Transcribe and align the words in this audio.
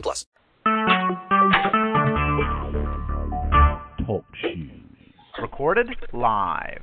plus. 0.00 0.26
Talk 4.06 4.24
shoes. 4.40 4.70
Recorded 5.40 5.88
live. 6.12 6.82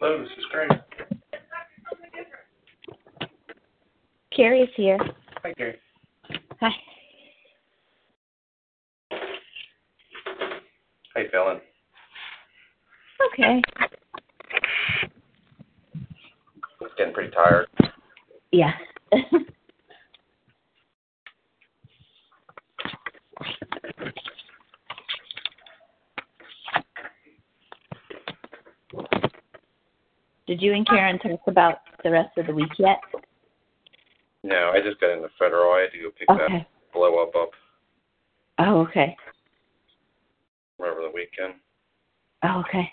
Hello, 0.00 0.18
this 0.22 0.28
is 0.36 0.44
Craig. 0.50 0.70
Carrie 4.36 4.62
is 4.62 4.68
here. 4.76 4.98
Hi, 5.42 5.52
Gary. 5.56 5.76
Hi. 6.60 6.70
You 11.16 11.28
feeling? 11.30 11.60
Okay. 13.32 13.62
Getting 16.98 17.14
pretty 17.14 17.30
tired. 17.30 17.66
Yeah. 18.52 18.72
Did 30.46 30.60
you 30.60 30.74
and 30.74 30.86
Karen 30.86 31.18
talk 31.18 31.40
about 31.46 31.78
the 32.02 32.10
rest 32.10 32.36
of 32.36 32.46
the 32.46 32.54
week 32.54 32.70
yet? 32.78 32.98
No, 34.42 34.72
I 34.74 34.80
just 34.82 35.00
got 35.00 35.10
in 35.12 35.22
the 35.22 35.30
federal. 35.38 35.72
I 35.72 35.80
had 35.82 35.92
to 35.92 35.98
go 35.98 36.10
pick 36.18 36.28
Okay. 36.28 36.58
that 36.58 36.66
blow 36.92 37.22
up 37.22 37.34
up 37.34 37.50
Oh, 38.58 38.82
okay. 38.82 39.16
Weekend. 41.14 41.54
Oh, 42.42 42.62
okay. 42.68 42.90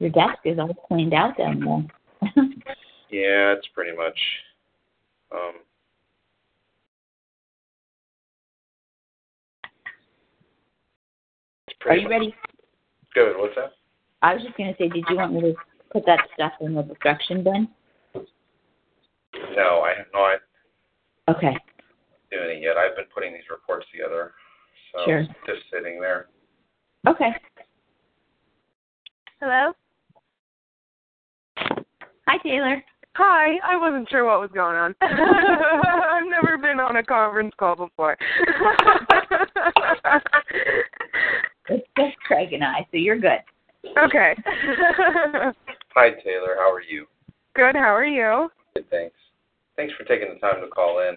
Your 0.00 0.10
desk 0.10 0.38
is 0.44 0.58
all 0.58 0.74
cleaned 0.88 1.14
out 1.14 1.38
down 1.38 1.60
there. 1.60 2.44
Yeah, 3.12 3.54
it's 3.58 3.66
pretty 3.74 3.96
much. 3.96 4.16
Um, 5.32 5.54
Are 11.86 11.96
you 11.96 12.02
much- 12.04 12.10
ready? 12.10 12.34
Good. 13.14 13.36
What's 13.36 13.56
that? 13.56 13.72
I 14.22 14.34
was 14.34 14.42
just 14.44 14.56
going 14.56 14.70
to 14.72 14.78
say, 14.78 14.88
did 14.88 15.04
you 15.08 15.16
want 15.16 15.32
me 15.32 15.40
to 15.40 15.54
put 15.90 16.06
that 16.06 16.20
stuff 16.34 16.52
in 16.60 16.74
the 16.74 16.82
destruction 16.82 17.42
bin? 17.42 17.68
No, 19.56 19.80
I 19.80 19.94
have 19.96 20.06
not 20.14 20.38
Okay. 21.36 21.56
doing 22.30 22.58
it 22.58 22.62
yet. 22.62 22.76
I've 22.76 22.94
been 22.96 23.06
putting 23.12 23.32
these 23.32 23.48
reports 23.50 23.86
together, 23.90 24.34
so 24.92 25.04
Sure. 25.04 25.24
just 25.46 25.62
sitting 25.72 26.00
there. 26.00 26.26
Okay. 27.06 27.30
Hello? 29.40 29.72
Hi, 32.28 32.36
Taylor. 32.42 32.82
Hi, 33.16 33.56
I 33.64 33.76
wasn't 33.76 34.08
sure 34.08 34.24
what 34.24 34.40
was 34.40 34.50
going 34.52 34.76
on. 34.76 34.94
I've 35.02 36.28
never 36.28 36.56
been 36.58 36.78
on 36.80 36.96
a 36.96 37.02
conference 37.02 37.54
call 37.58 37.76
before. 37.76 38.16
It's 41.72 41.86
just 41.96 42.16
Craig 42.26 42.52
and 42.52 42.64
I, 42.64 42.80
so 42.90 42.96
you're 42.96 43.18
good. 43.18 43.38
okay. 43.96 44.34
Hi, 45.94 46.10
Taylor. 46.24 46.56
How 46.58 46.72
are 46.72 46.82
you? 46.82 47.06
Good, 47.54 47.76
how 47.76 47.94
are 47.94 48.04
you? 48.04 48.48
Good. 48.74 48.90
Thanks. 48.90 49.14
Thanks 49.76 49.94
for 49.96 50.02
taking 50.04 50.34
the 50.34 50.40
time 50.40 50.60
to 50.60 50.66
call 50.68 50.98
in. 51.08 51.16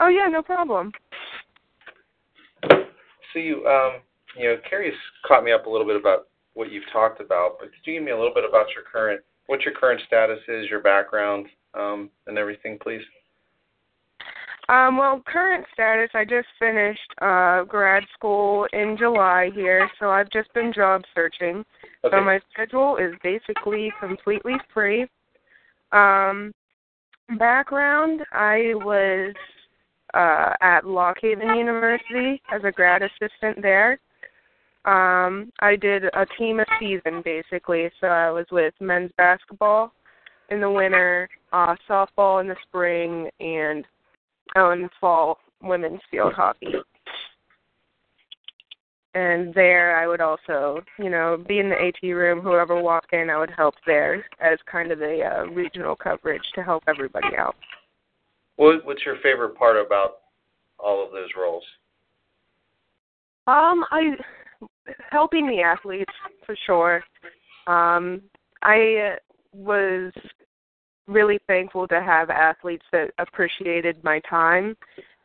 Oh 0.00 0.08
yeah, 0.08 0.26
no 0.30 0.42
problem. 0.42 0.92
So 3.32 3.38
you, 3.38 3.66
um, 3.66 4.00
you 4.36 4.44
know, 4.44 4.56
Carrie's 4.68 4.94
caught 5.26 5.44
me 5.44 5.52
up 5.52 5.66
a 5.66 5.70
little 5.70 5.86
bit 5.86 5.96
about 5.96 6.28
what 6.54 6.72
you've 6.72 6.90
talked 6.92 7.20
about, 7.20 7.56
but 7.58 7.70
could 7.70 7.84
you 7.84 7.94
give 7.94 8.02
me 8.02 8.10
a 8.10 8.16
little 8.16 8.34
bit 8.34 8.44
about 8.48 8.66
your 8.74 8.84
current, 8.90 9.20
what 9.46 9.62
your 9.62 9.74
current 9.74 10.00
status 10.06 10.40
is, 10.48 10.68
your 10.68 10.80
background, 10.80 11.46
um, 11.74 12.10
and 12.26 12.38
everything, 12.38 12.78
please? 12.82 13.02
Um, 14.68 14.98
well, 14.98 15.20
current 15.26 15.66
status, 15.72 16.10
I 16.14 16.24
just 16.24 16.46
finished 16.60 17.00
uh 17.20 17.64
grad 17.64 18.04
school 18.14 18.68
in 18.72 18.96
July 18.96 19.50
here, 19.52 19.90
so 19.98 20.10
I've 20.10 20.30
just 20.30 20.52
been 20.54 20.72
job 20.72 21.02
searching. 21.12 21.64
Okay. 22.04 22.16
So 22.16 22.20
my 22.20 22.38
schedule 22.52 22.96
is 22.96 23.12
basically 23.22 23.92
completely 23.98 24.54
free. 24.72 25.06
Um, 25.90 26.52
background, 27.36 28.20
I 28.30 28.74
was 28.76 29.34
uh, 30.14 30.52
at 30.60 30.86
Lock 30.86 31.18
Haven 31.20 31.56
University 31.56 32.40
as 32.52 32.62
a 32.64 32.72
grad 32.72 33.02
assistant 33.02 33.62
there. 33.62 33.98
Um, 34.84 35.52
I 35.60 35.76
did 35.76 36.04
a 36.04 36.26
team 36.38 36.60
a 36.60 36.64
season 36.78 37.22
basically, 37.24 37.90
so 38.00 38.06
I 38.06 38.30
was 38.30 38.46
with 38.50 38.72
men's 38.80 39.10
basketball 39.16 39.92
in 40.48 40.60
the 40.60 40.70
winter, 40.70 41.28
uh, 41.52 41.74
softball 41.88 42.40
in 42.40 42.48
the 42.48 42.56
spring, 42.66 43.28
and 43.40 43.84
oh, 44.56 44.70
in 44.70 44.82
the 44.82 44.90
fall 45.00 45.38
women's 45.62 46.00
field 46.10 46.32
hockey 46.32 46.74
and 49.14 49.52
there 49.54 49.96
I 49.96 50.06
would 50.06 50.20
also, 50.20 50.82
you 50.98 51.10
know, 51.10 51.42
be 51.48 51.58
in 51.58 51.68
the 51.68 51.76
AT 51.76 52.02
room. 52.02 52.40
Whoever 52.40 52.80
walked 52.80 53.12
in, 53.12 53.28
I 53.28 53.38
would 53.38 53.50
help 53.56 53.74
there 53.86 54.24
as 54.40 54.58
kind 54.70 54.92
of 54.92 54.98
the 54.98 55.22
uh, 55.22 55.44
regional 55.50 55.96
coverage 55.96 56.44
to 56.54 56.62
help 56.62 56.84
everybody 56.86 57.36
out. 57.36 57.56
What, 58.60 58.84
what's 58.84 59.06
your 59.06 59.16
favorite 59.22 59.56
part 59.56 59.78
about 59.78 60.18
all 60.78 61.02
of 61.02 61.12
those 61.12 61.30
roles? 61.34 61.62
Um, 63.46 63.86
I 63.90 64.16
helping 65.10 65.46
the 65.46 65.62
athletes 65.62 66.12
for 66.44 66.54
sure. 66.66 67.02
Um, 67.66 68.20
I 68.62 69.16
was 69.54 70.12
really 71.06 71.38
thankful 71.46 71.88
to 71.88 72.02
have 72.02 72.28
athletes 72.28 72.84
that 72.92 73.12
appreciated 73.16 73.96
my 74.04 74.20
time 74.28 74.76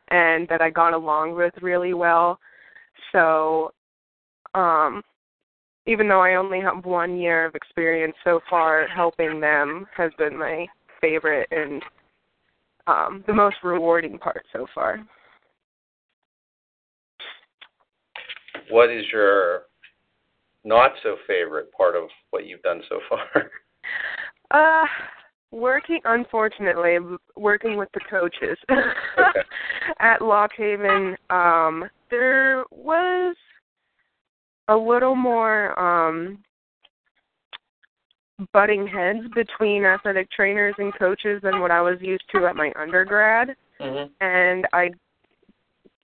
and 0.08 0.48
that 0.48 0.62
I 0.62 0.70
got 0.70 0.94
along 0.94 1.34
with 1.34 1.52
really 1.60 1.92
well. 1.92 2.38
So, 3.12 3.70
um, 4.54 5.02
even 5.84 6.08
though 6.08 6.22
I 6.22 6.36
only 6.36 6.60
have 6.62 6.86
one 6.86 7.18
year 7.18 7.44
of 7.44 7.54
experience 7.54 8.16
so 8.24 8.40
far, 8.48 8.86
helping 8.88 9.40
them 9.40 9.84
has 9.94 10.10
been 10.16 10.38
my 10.38 10.66
favorite 11.02 11.48
and 11.50 11.82
um, 12.86 13.24
the 13.26 13.32
most 13.32 13.56
rewarding 13.62 14.18
part 14.18 14.44
so 14.52 14.66
far. 14.74 15.00
What 18.70 18.90
is 18.90 19.04
your 19.12 19.62
not 20.64 20.92
so 21.02 21.16
favorite 21.26 21.70
part 21.72 21.94
of 21.94 22.08
what 22.30 22.46
you've 22.46 22.62
done 22.62 22.82
so 22.88 23.00
far? 23.08 23.50
Uh, 24.52 24.84
working, 25.50 26.00
unfortunately, 26.04 26.98
working 27.36 27.76
with 27.76 27.88
the 27.94 28.00
coaches 28.08 28.56
at 29.98 30.22
Lock 30.22 30.52
Haven, 30.56 31.16
um, 31.30 31.84
there 32.12 32.62
was 32.70 33.34
a 34.68 34.76
little 34.76 35.16
more 35.16 35.78
um, 35.78 36.38
butting 38.52 38.86
heads 38.86 39.20
between 39.34 39.84
athletic 39.84 40.30
trainers 40.30 40.74
and 40.78 40.96
coaches 40.98 41.40
than 41.42 41.60
what 41.60 41.70
I 41.70 41.80
was 41.80 41.96
used 42.00 42.24
to 42.34 42.46
at 42.46 42.56
my 42.56 42.72
undergrad, 42.76 43.56
mm-hmm. 43.80 44.12
and 44.20 44.66
I 44.72 44.90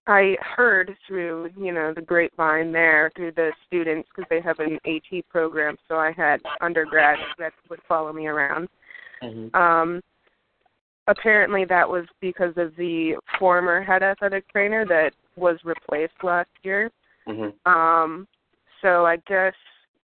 I 0.07 0.37
heard 0.41 0.97
through 1.07 1.51
you 1.57 1.73
know 1.73 1.93
the 1.95 2.03
grapevine 2.03 2.73
there 2.73 3.11
through 3.15 3.33
the 3.33 3.53
students 3.67 4.09
because 4.15 4.29
they 4.31 4.41
have 4.41 4.59
an 4.59 4.79
AT 4.87 5.29
program, 5.29 5.77
so 5.89 5.97
I 5.97 6.13
had 6.13 6.41
undergrads 6.61 7.21
that 7.39 7.53
would 7.69 7.81
follow 7.87 8.13
me 8.13 8.27
around. 8.27 8.69
Mm-hmm. 9.23 9.55
Um, 9.55 10.01
apparently, 11.07 11.65
that 11.67 11.89
was 11.89 12.07
because 12.21 12.55
of 12.57 12.75
the 12.77 13.15
former 13.39 13.83
head 13.83 14.03
athletic 14.03 14.51
trainer 14.51 14.87
that 14.87 15.13
was 15.37 15.59
replaced 15.65 16.15
last 16.23 16.51
year. 16.63 16.91
Mm-hmm. 17.29 17.71
Um, 17.71 18.27
so 18.81 19.07
I 19.07 19.17
guess 19.29 19.55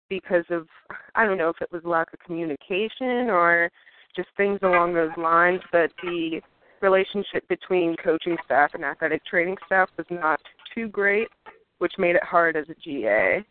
because 0.09 0.45
of 0.51 0.67
I 1.15 1.25
don't 1.25 1.39
know 1.39 1.49
if 1.49 1.61
it 1.61 1.73
was 1.73 1.83
lack 1.85 2.13
of 2.13 2.21
communication 2.21 3.31
or 3.31 3.71
just 4.17 4.29
things 4.37 4.59
along 4.63 4.95
those 4.95 5.11
lines, 5.17 5.61
but 5.71 5.91
the 6.03 6.41
relationship 6.81 7.47
between 7.49 7.97
coaching 7.97 8.37
staff 8.45 8.71
and 8.75 8.85
athletic 8.85 9.25
training 9.25 9.57
staff 9.67 9.89
was 9.97 10.07
not 10.11 10.41
too 10.75 10.89
great, 10.89 11.29
which 11.79 11.93
made 11.99 12.17
it 12.17 12.23
hard 12.23 12.57
as 12.57 12.67
a 12.69 12.75
GA 12.75 13.45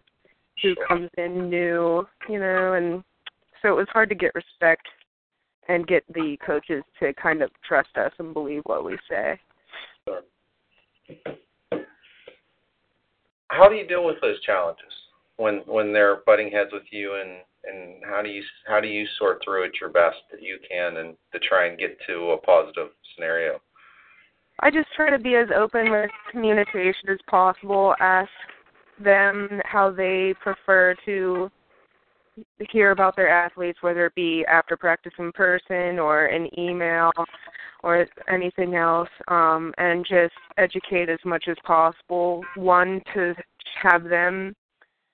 who 0.61 0.73
comes 0.87 1.09
in 1.17 1.49
new, 1.49 2.07
you 2.27 2.39
know, 2.39 2.73
and 2.73 3.03
so 3.61 3.69
it 3.69 3.75
was 3.75 3.87
hard 3.91 4.09
to 4.09 4.15
get 4.15 4.33
respect 4.33 4.87
and 5.67 5.87
get 5.87 6.03
the 6.13 6.37
coaches 6.45 6.83
to 6.99 7.13
kind 7.13 7.41
of 7.41 7.51
trust 7.67 7.95
us 7.97 8.11
and 8.19 8.33
believe 8.33 8.61
what 8.65 8.85
we 8.85 8.97
say. 9.09 9.39
How 13.49 13.69
do 13.69 13.75
you 13.75 13.87
deal 13.87 14.05
with 14.05 14.19
those 14.21 14.41
challenges 14.41 14.91
when 15.37 15.61
when 15.65 15.93
they're 15.93 16.21
butting 16.25 16.51
heads 16.51 16.71
with 16.73 16.83
you, 16.91 17.15
and 17.15 17.39
and 17.63 18.03
how 18.03 18.21
do 18.21 18.29
you 18.29 18.43
how 18.67 18.79
do 18.79 18.87
you 18.87 19.05
sort 19.17 19.39
through 19.43 19.63
it 19.63 19.71
your 19.79 19.89
best 19.89 20.17
that 20.31 20.41
you 20.41 20.57
can, 20.69 20.97
and 20.97 21.15
to 21.31 21.39
try 21.39 21.67
and 21.67 21.79
get 21.79 21.97
to 22.07 22.31
a 22.31 22.37
positive 22.37 22.89
scenario? 23.15 23.59
I 24.59 24.71
just 24.71 24.87
try 24.95 25.09
to 25.11 25.19
be 25.19 25.35
as 25.35 25.49
open 25.55 25.91
with 25.91 26.09
communication 26.31 27.09
as 27.09 27.19
possible. 27.29 27.95
Ask 27.99 28.29
them 29.03 29.61
how 29.65 29.91
they 29.91 30.33
prefer 30.41 30.95
to 31.05 31.51
hear 32.71 32.91
about 32.91 33.15
their 33.15 33.29
athletes, 33.29 33.79
whether 33.81 34.07
it 34.07 34.15
be 34.15 34.43
after 34.47 34.75
practice 34.75 35.13
in 35.19 35.31
person 35.31 35.99
or 35.99 36.25
an 36.25 36.49
email 36.57 37.11
or 37.83 38.07
anything 38.27 38.75
else, 38.75 39.09
um, 39.27 39.73
and 39.77 40.05
just 40.07 40.33
educate 40.57 41.09
as 41.09 41.19
much 41.23 41.45
as 41.47 41.57
possible. 41.63 42.43
One, 42.55 43.01
to 43.13 43.35
have 43.81 44.03
them 44.03 44.55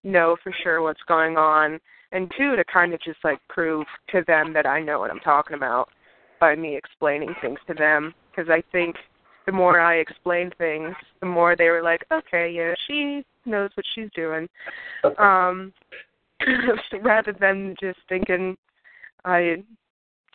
know 0.04 0.36
for 0.44 0.54
sure 0.64 0.82
what's 0.82 1.02
going 1.08 1.38
on, 1.38 1.80
and 2.12 2.32
two, 2.38 2.56
to 2.56 2.64
kind 2.66 2.94
of 2.94 3.02
just 3.02 3.20
like 3.24 3.40
prove 3.50 3.86
to 4.10 4.24
them 4.28 4.54
that 4.54 4.66
I 4.66 4.82
know 4.82 5.00
what 5.00 5.12
I'm 5.12 5.20
talking 5.20 5.56
about 5.56 5.90
by 6.40 6.56
me 6.56 6.76
explaining 6.76 7.34
things 7.42 7.60
to 7.68 7.74
them. 7.74 8.14
Because 8.30 8.50
I 8.50 8.64
think 8.72 8.96
the 9.46 9.52
more 9.52 9.80
I 9.80 9.96
explained 9.96 10.56
things, 10.58 10.96
the 11.20 11.26
more 11.26 11.56
they 11.56 11.70
were 11.70 11.82
like, 11.82 12.06
okay, 12.12 12.52
yeah, 12.52 12.74
she 12.88 13.24
knows 13.46 13.72
what 13.76 13.86
she's 13.94 14.10
doing. 14.16 14.48
Um, 15.18 15.74
rather 17.02 17.34
than 17.40 17.76
just 17.80 18.00
thinking 18.10 18.56
I 19.26 19.64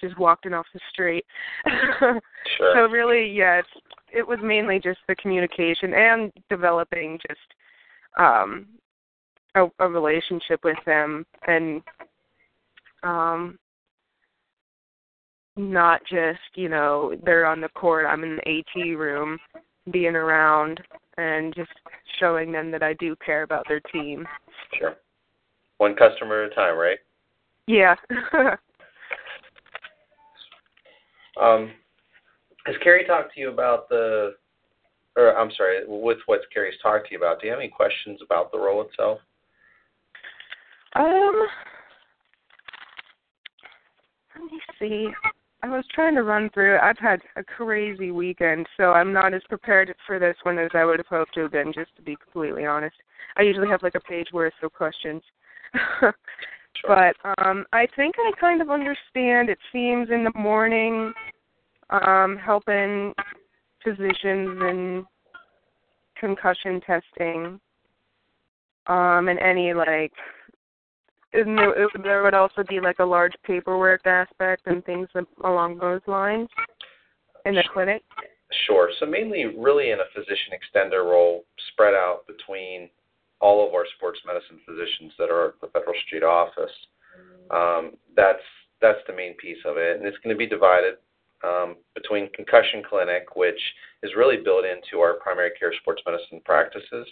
just 0.01 0.19
walked 0.19 0.47
in 0.47 0.55
off 0.55 0.67
the 0.73 0.81
street. 0.93 1.25
Sure. 2.57 2.73
so 2.75 2.81
really, 2.91 3.31
yes, 3.31 3.65
it 4.11 4.27
was 4.27 4.39
mainly 4.43 4.81
just 4.81 5.01
the 5.07 5.15
communication 5.17 5.93
and 5.93 6.33
developing 6.49 7.19
just 7.29 7.41
um 8.19 8.67
a, 9.65 9.71
a 9.81 9.89
relationship 9.89 10.61
with 10.65 10.79
them 10.87 11.25
and 11.47 11.83
um 13.03 13.59
not 15.59 16.01
just, 16.09 16.39
you 16.55 16.69
know, 16.69 17.15
they're 17.25 17.45
on 17.45 17.61
the 17.61 17.69
court, 17.71 18.07
I'm 18.07 18.23
in 18.23 18.37
the 18.37 18.49
AT 18.49 18.97
room 18.97 19.39
being 19.91 20.15
around 20.15 20.81
and 21.17 21.55
just 21.55 21.73
showing 22.21 22.53
them 22.53 22.71
that 22.71 22.83
I 22.83 22.95
do 22.95 23.17
care 23.25 23.43
about 23.43 23.67
their 23.69 23.81
team. 23.93 24.27
Sure. 24.79 24.95
One 25.79 25.97
customer 25.97 26.45
at 26.45 26.53
a 26.53 26.55
time, 26.55 26.77
right? 26.79 26.99
Yeah. 27.67 27.97
um, 31.41 31.73
has 32.67 32.77
Carrie 32.83 33.05
talked 33.05 33.35
to 33.35 33.41
you 33.41 33.51
about 33.51 33.89
the, 33.89 34.35
or 35.17 35.37
I'm 35.37 35.51
sorry, 35.57 35.81
with 35.87 36.19
what 36.27 36.41
Carrie's 36.55 36.79
talked 36.83 37.09
to 37.09 37.13
you 37.13 37.19
about? 37.19 37.41
Do 37.41 37.47
you 37.47 37.53
have 37.53 37.61
any 37.61 37.69
questions 37.69 38.21
about 38.25 38.53
the 38.53 38.59
role 38.59 38.83
itself? 38.83 39.19
Um 40.97 41.47
let 44.35 44.45
me 44.53 44.61
see. 44.79 45.09
I 45.63 45.69
was 45.69 45.85
trying 45.93 46.15
to 46.15 46.23
run 46.23 46.49
through 46.55 46.77
it. 46.77 46.81
I've 46.81 46.99
had 46.99 47.21
a 47.37 47.43
crazy 47.43 48.13
weekend, 48.13 48.67
so 48.77 48.93
I'm 48.93 49.13
not 49.13 49.35
as 49.35 49.43
prepared 49.49 49.93
for 50.07 50.21
this 50.21 50.37
one 50.45 50.59
as 50.59 50.71
I 50.73 50.85
would 50.85 51.01
have 51.01 51.09
hoped 51.09 51.35
to 51.35 51.41
have 51.41 51.53
been, 51.53 51.73
just 51.73 51.95
to 51.97 52.03
be 52.03 52.17
completely 52.17 52.65
honest. 52.65 52.95
I 53.37 53.43
usually 53.43 53.69
have 53.69 53.83
like 53.83 53.97
a 53.97 54.01
page 54.01 54.29
worth 54.33 54.55
of 54.63 54.73
questions. 54.73 55.23
Sure. 56.83 57.13
But 57.17 57.43
um 57.43 57.65
I 57.73 57.87
think 57.97 58.15
I 58.19 58.31
kind 58.39 58.63
of 58.63 58.71
understand. 58.71 59.49
It 59.49 59.59
seems 59.73 60.11
in 60.11 60.23
the 60.23 60.39
morning, 60.39 61.13
um, 61.91 62.37
helping 62.37 63.15
physicians 63.83 64.61
in 64.63 65.05
concussion 66.21 66.81
testing, 66.83 67.59
um, 68.87 69.29
and 69.29 69.39
any 69.41 69.73
like. 69.75 70.13
And 71.33 71.59
there, 71.59 71.85
it, 71.85 71.91
there 72.03 72.23
would 72.23 72.35
also 72.35 72.63
be 72.69 72.81
like 72.81 73.01
a 73.01 73.05
large 73.05 73.35
paperwork 73.45 74.07
aspect 74.07 74.63
and 74.67 74.85
things 74.85 75.09
along 75.45 75.79
those 75.79 76.01
lines 76.07 76.49
in 77.45 77.55
the 77.55 77.65
clinic. 77.73 78.03
Sure. 78.67 78.91
So 78.99 79.07
mainly, 79.07 79.45
really, 79.45 79.91
in 79.91 80.01
a 80.01 80.09
physician 80.15 80.55
extender 80.57 81.05
role, 81.05 81.45
spread 81.73 81.93
out 81.95 82.21
between 82.27 82.89
all 83.41 83.67
of 83.67 83.75
our 83.75 83.85
sports 83.97 84.19
medicine 84.27 84.59
physicians 84.67 85.13
that 85.19 85.31
are 85.31 85.49
at 85.49 85.61
the 85.61 85.69
Federal 85.69 85.95
Street 86.07 86.23
office. 86.23 86.73
Um, 87.51 87.93
that's 88.17 88.43
that's 88.81 88.99
the 89.07 89.15
main 89.15 89.35
piece 89.35 89.59
of 89.65 89.77
it, 89.77 89.97
and 89.97 90.07
it's 90.07 90.19
going 90.19 90.35
to 90.35 90.39
be 90.39 90.47
divided 90.47 90.95
um, 91.45 91.77
between 91.95 92.31
concussion 92.33 92.83
clinic, 92.89 93.37
which 93.37 93.61
is 94.03 94.13
really 94.17 94.37
built 94.37 94.65
into 94.65 95.01
our 95.03 95.15
primary 95.15 95.51
care 95.59 95.73
sports 95.81 96.03
medicine 96.07 96.41
practices, 96.45 97.07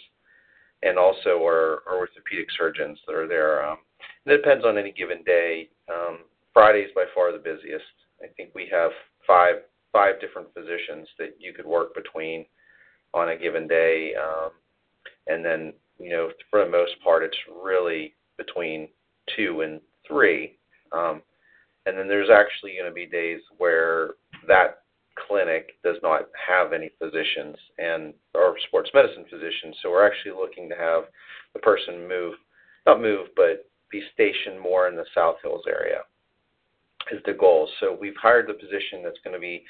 and 0.83 0.97
also 0.97 1.41
our, 1.41 1.83
our 1.87 1.97
orthopedic 1.97 2.47
surgeons 2.57 2.97
that 3.05 3.15
are 3.15 3.27
there. 3.27 3.67
Um, 3.67 3.77
it 4.25 4.37
depends 4.37 4.65
on 4.65 4.77
any 4.77 4.91
given 4.91 5.23
day. 5.23 5.69
Um, 5.89 6.19
Friday 6.53 6.79
is 6.81 6.91
by 6.95 7.05
far 7.13 7.31
the 7.31 7.37
busiest. 7.37 7.85
I 8.21 8.27
think 8.35 8.49
we 8.55 8.67
have 8.71 8.91
five 9.25 9.55
five 9.93 10.19
different 10.19 10.47
physicians 10.53 11.07
that 11.17 11.35
you 11.39 11.53
could 11.53 11.65
work 11.65 11.95
between 11.95 12.45
on 13.13 13.29
a 13.29 13.37
given 13.37 13.67
day, 13.67 14.13
um, 14.15 14.51
and 15.27 15.43
then 15.43 15.73
you 15.99 16.09
know 16.09 16.29
for 16.49 16.63
the 16.63 16.69
most 16.69 16.93
part 17.03 17.23
it's 17.23 17.37
really 17.63 18.13
between 18.37 18.89
two 19.35 19.61
and 19.61 19.79
three. 20.07 20.57
Um, 20.91 21.21
and 21.85 21.97
then 21.97 22.07
there's 22.07 22.29
actually 22.29 22.73
going 22.73 22.89
to 22.89 22.93
be 22.93 23.05
days 23.05 23.39
where 23.57 24.11
that 24.47 24.81
clinic 25.27 25.71
does 25.83 25.97
not 26.03 26.27
have 26.35 26.73
any 26.73 26.91
physicians 26.99 27.55
and 27.77 28.13
or 28.35 28.55
sports 28.67 28.89
medicine 28.93 29.25
physicians. 29.29 29.75
So 29.81 29.91
we're 29.91 30.05
actually 30.05 30.33
looking 30.33 30.69
to 30.69 30.75
have 30.75 31.03
the 31.53 31.59
person 31.59 32.07
move, 32.07 32.35
not 32.85 33.01
move, 33.01 33.27
but 33.35 33.65
be 33.91 34.03
stationed 34.13 34.59
more 34.59 34.87
in 34.87 34.95
the 34.95 35.05
South 35.13 35.37
Hills 35.41 35.63
area 35.67 36.01
is 37.11 37.21
the 37.25 37.33
goal. 37.33 37.69
So 37.79 37.97
we've 37.99 38.15
hired 38.21 38.47
the 38.47 38.53
position 38.53 39.03
that's 39.03 39.19
going 39.23 39.33
to 39.33 39.39
be 39.39 39.63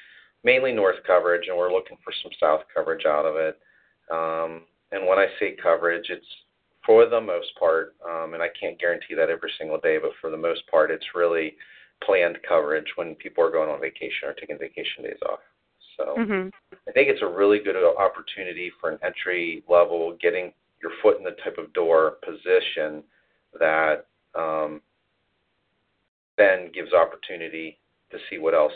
mainly 0.43 0.71
north 0.71 0.97
coverage, 1.05 1.47
and 1.47 1.57
we're 1.57 1.71
looking 1.71 1.97
for 2.03 2.13
some 2.23 2.31
south 2.39 2.61
coverage 2.73 3.05
out 3.05 3.25
of 3.25 3.35
it. 3.35 3.59
Um, 4.11 4.61
and 4.91 5.05
when 5.05 5.19
I 5.19 5.27
say 5.39 5.55
coverage, 5.61 6.09
it's 6.09 6.25
for 6.85 7.05
the 7.07 7.19
most 7.19 7.51
part, 7.59 7.95
um, 8.07 8.33
and 8.33 8.41
I 8.41 8.47
can't 8.59 8.79
guarantee 8.79 9.13
that 9.15 9.29
every 9.29 9.51
single 9.57 9.79
day, 9.79 9.97
but 10.01 10.11
for 10.21 10.29
the 10.29 10.37
most 10.37 10.65
part, 10.71 10.89
it's 10.89 11.05
really 11.13 11.55
planned 12.03 12.37
coverage 12.47 12.87
when 12.95 13.15
people 13.15 13.43
are 13.43 13.51
going 13.51 13.69
on 13.69 13.81
vacation 13.81 14.29
or 14.29 14.33
taking 14.33 14.57
vacation 14.57 15.03
days 15.03 15.19
off. 15.27 15.39
So 15.97 16.15
Mhm. 16.17 16.53
I 16.87 16.91
think 16.91 17.09
it's 17.09 17.21
a 17.23 17.27
really 17.27 17.59
good 17.59 17.75
opportunity 17.75 18.69
for 18.79 18.91
an 18.91 18.99
entry 19.01 19.63
level, 19.67 20.13
getting 20.13 20.53
your 20.81 20.91
foot 21.01 21.17
in 21.17 21.23
the 21.23 21.31
type 21.43 21.57
of 21.57 21.73
door 21.73 22.11
position 22.21 23.03
that 23.59 24.05
um, 24.35 24.81
then 26.37 26.71
gives 26.73 26.93
opportunity 26.93 27.79
to 28.11 28.17
see 28.29 28.37
what 28.37 28.53
else 28.53 28.73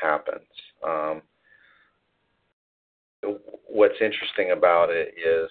happens. 0.00 0.46
Um, 0.86 1.22
what's 3.66 4.00
interesting 4.00 4.52
about 4.52 4.90
it 4.90 5.14
is 5.18 5.50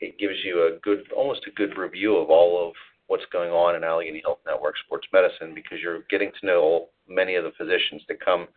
it 0.00 0.18
gives 0.18 0.36
you 0.44 0.66
a 0.66 0.78
good, 0.82 1.10
almost 1.16 1.46
a 1.46 1.50
good 1.50 1.76
review 1.76 2.16
of 2.16 2.30
all 2.30 2.68
of 2.68 2.74
what's 3.06 3.24
going 3.32 3.50
on 3.50 3.74
in 3.74 3.84
Allegheny 3.84 4.22
Health 4.24 4.38
Network 4.46 4.74
Sports 4.84 5.06
Medicine 5.12 5.54
because 5.54 5.78
you're 5.82 6.02
getting 6.10 6.30
to 6.40 6.46
know 6.46 6.88
many 7.08 7.36
of 7.36 7.44
the 7.44 7.52
physicians 7.56 8.02
that 8.08 8.24
come 8.24 8.48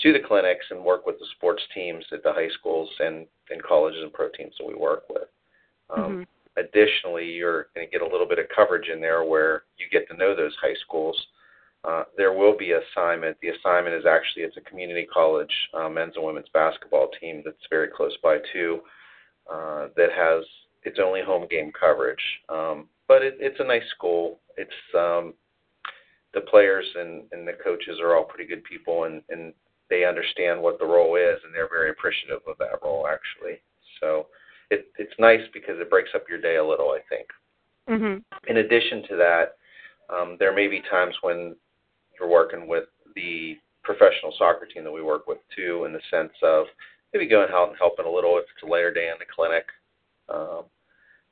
to 0.00 0.12
the 0.12 0.20
clinics 0.26 0.66
and 0.70 0.84
work 0.84 1.06
with 1.06 1.18
the 1.18 1.26
sports 1.36 1.62
teams 1.74 2.04
at 2.12 2.22
the 2.22 2.32
high 2.32 2.48
schools 2.58 2.88
and, 3.00 3.26
and 3.50 3.62
colleges 3.62 4.00
and 4.02 4.12
pro 4.12 4.28
teams 4.30 4.54
that 4.58 4.66
we 4.66 4.74
work 4.74 5.04
with. 5.08 5.28
Additionally, 6.58 7.26
you're 7.26 7.68
going 7.74 7.86
to 7.86 7.90
get 7.90 8.02
a 8.02 8.10
little 8.10 8.26
bit 8.26 8.38
of 8.38 8.46
coverage 8.54 8.88
in 8.88 9.00
there 9.00 9.24
where 9.24 9.62
you 9.78 9.86
get 9.90 10.08
to 10.08 10.16
know 10.16 10.34
those 10.34 10.56
high 10.60 10.74
schools. 10.84 11.16
Uh, 11.84 12.02
there 12.16 12.32
will 12.32 12.56
be 12.56 12.72
assignment. 12.72 13.36
The 13.40 13.50
assignment 13.50 13.94
is 13.94 14.04
actually 14.04 14.42
it's 14.42 14.56
a 14.56 14.68
community 14.68 15.06
college 15.12 15.52
uh, 15.74 15.88
men's 15.88 16.16
and 16.16 16.24
women's 16.24 16.48
basketball 16.52 17.08
team 17.20 17.42
that's 17.44 17.56
very 17.70 17.88
close 17.88 18.16
by 18.22 18.38
too. 18.52 18.80
Uh, 19.50 19.88
that 19.96 20.10
has 20.14 20.44
its 20.82 20.98
only 21.02 21.22
home 21.22 21.46
game 21.48 21.72
coverage. 21.78 22.22
Um, 22.48 22.88
but 23.06 23.22
it, 23.22 23.36
it's 23.40 23.60
a 23.60 23.64
nice 23.64 23.88
school. 23.96 24.40
It's 24.56 24.70
um, 24.94 25.34
the 26.34 26.42
players 26.42 26.84
and, 26.96 27.22
and 27.32 27.46
the 27.46 27.56
coaches 27.64 27.98
are 28.02 28.16
all 28.16 28.24
pretty 28.24 28.48
good 28.48 28.64
people, 28.64 29.04
and, 29.04 29.22
and 29.30 29.54
they 29.88 30.04
understand 30.04 30.60
what 30.60 30.78
the 30.78 30.84
role 30.84 31.16
is, 31.16 31.38
and 31.44 31.54
they're 31.54 31.68
very 31.68 31.90
appreciative 31.90 32.40
of 32.46 32.58
that 32.58 32.82
role 32.82 33.06
actually. 33.06 33.62
So 34.00 34.26
it, 34.70 34.90
it's 34.98 35.14
nice 35.18 35.40
because 35.52 35.78
it 35.78 35.90
breaks 35.90 36.10
up 36.14 36.24
your 36.28 36.40
day 36.40 36.56
a 36.56 36.64
little. 36.64 36.90
I 36.90 37.00
think. 37.08 37.28
Mhm. 37.88 38.22
In 38.48 38.58
addition 38.58 39.02
to 39.08 39.16
that, 39.16 39.56
um, 40.10 40.36
there 40.38 40.52
may 40.52 40.68
be 40.68 40.82
times 40.82 41.14
when 41.22 41.56
you're 42.18 42.28
working 42.28 42.66
with 42.66 42.88
the 43.14 43.58
professional 43.82 44.32
soccer 44.36 44.66
team 44.66 44.84
that 44.84 44.92
we 44.92 45.02
work 45.02 45.26
with 45.26 45.38
too, 45.54 45.84
in 45.84 45.92
the 45.92 46.00
sense 46.10 46.32
of 46.42 46.66
maybe 47.12 47.26
going 47.26 47.50
out 47.50 47.68
and 47.68 47.78
helping 47.78 48.04
a 48.04 48.10
little 48.10 48.36
if 48.36 48.44
it's 48.54 48.62
a 48.62 48.66
later 48.66 48.92
day 48.92 49.08
in 49.08 49.18
the 49.18 49.24
clinic 49.24 49.66
um, 50.28 50.64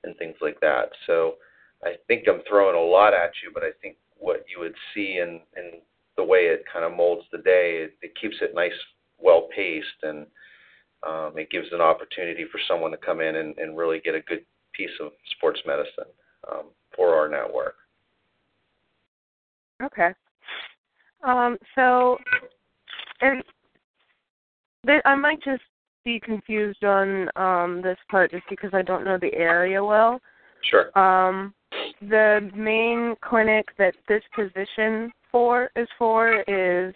and 0.05 0.17
things 0.17 0.37
like 0.41 0.59
that. 0.61 0.91
So 1.07 1.37
I 1.85 1.97
think 2.09 2.27
I'm 2.27 2.41
throwing 2.49 2.77
a 2.77 2.81
lot 2.81 3.13
at 3.13 3.33
you, 3.43 3.51
but 3.53 3.63
I 3.63 3.71
think 3.83 3.97
what 4.19 4.45
you 4.49 4.61
would 4.61 4.75
see 4.95 5.19
in 5.19 5.41
in 5.57 5.81
the 6.17 6.25
way 6.25 6.47
it 6.47 6.65
kind 6.73 6.85
of 6.85 6.97
molds 6.97 7.27
the 7.31 7.39
day, 7.39 7.85
it, 7.85 7.95
it 8.01 8.13
keeps 8.19 8.37
it 8.41 8.55
nice, 8.55 8.73
well 9.19 9.49
paced, 9.55 10.03
and 10.03 10.27
um, 11.07 11.33
it 11.37 11.51
gives 11.51 11.69
an 11.73 11.81
opportunity 11.81 12.45
for 12.51 12.61
someone 12.67 12.91
to 12.91 12.97
come 12.97 13.21
in 13.21 13.37
and, 13.37 13.57
and 13.59 13.77
really 13.77 14.01
get 14.01 14.15
a 14.15 14.21
good 14.21 14.45
piece 14.73 14.91
of 15.01 15.13
sports 15.37 15.61
medicine 15.67 16.11
um, 16.51 16.65
for 16.95 17.15
our 17.15 17.29
network. 17.29 17.75
Okay. 19.83 20.11
Um, 21.23 21.59
so, 21.75 22.19
and 23.21 23.43
th- 24.87 25.03
I 25.05 25.15
might 25.15 25.43
just 25.43 25.63
be 26.05 26.21
confused 26.21 26.85
on 26.85 27.29
um, 27.37 27.83
this 27.83 27.99
part 28.11 28.31
just 28.31 28.45
because 28.49 28.71
I 28.73 28.83
don't 28.83 29.05
know 29.05 29.19
the 29.21 29.35
area 29.35 29.85
well. 29.85 30.21
Sure. 30.63 30.97
Um, 30.99 31.53
the 32.01 32.51
main 32.55 33.15
clinic 33.23 33.67
that 33.79 33.95
this 34.09 34.23
position 34.35 35.11
for 35.31 35.71
is 35.77 35.89
for 35.99 36.43
is 36.49 36.95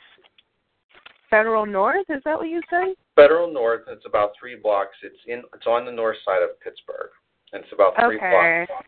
Federal 1.30 1.64
North. 1.64 2.06
Is 2.10 2.22
that 2.24 2.36
what 2.36 2.48
you 2.48 2.60
said? 2.68 2.94
Federal 3.14 3.52
North. 3.52 3.82
It's 3.88 4.04
about 4.06 4.32
three 4.38 4.56
blocks. 4.56 4.96
It's 5.02 5.18
in. 5.26 5.42
It's 5.54 5.66
on 5.66 5.84
the 5.86 5.92
north 5.92 6.16
side 6.24 6.42
of 6.42 6.58
Pittsburgh, 6.60 7.10
and 7.52 7.62
it's 7.62 7.72
about 7.72 7.94
three 7.96 8.16
Okay. 8.16 8.66
blocks. 8.66 8.86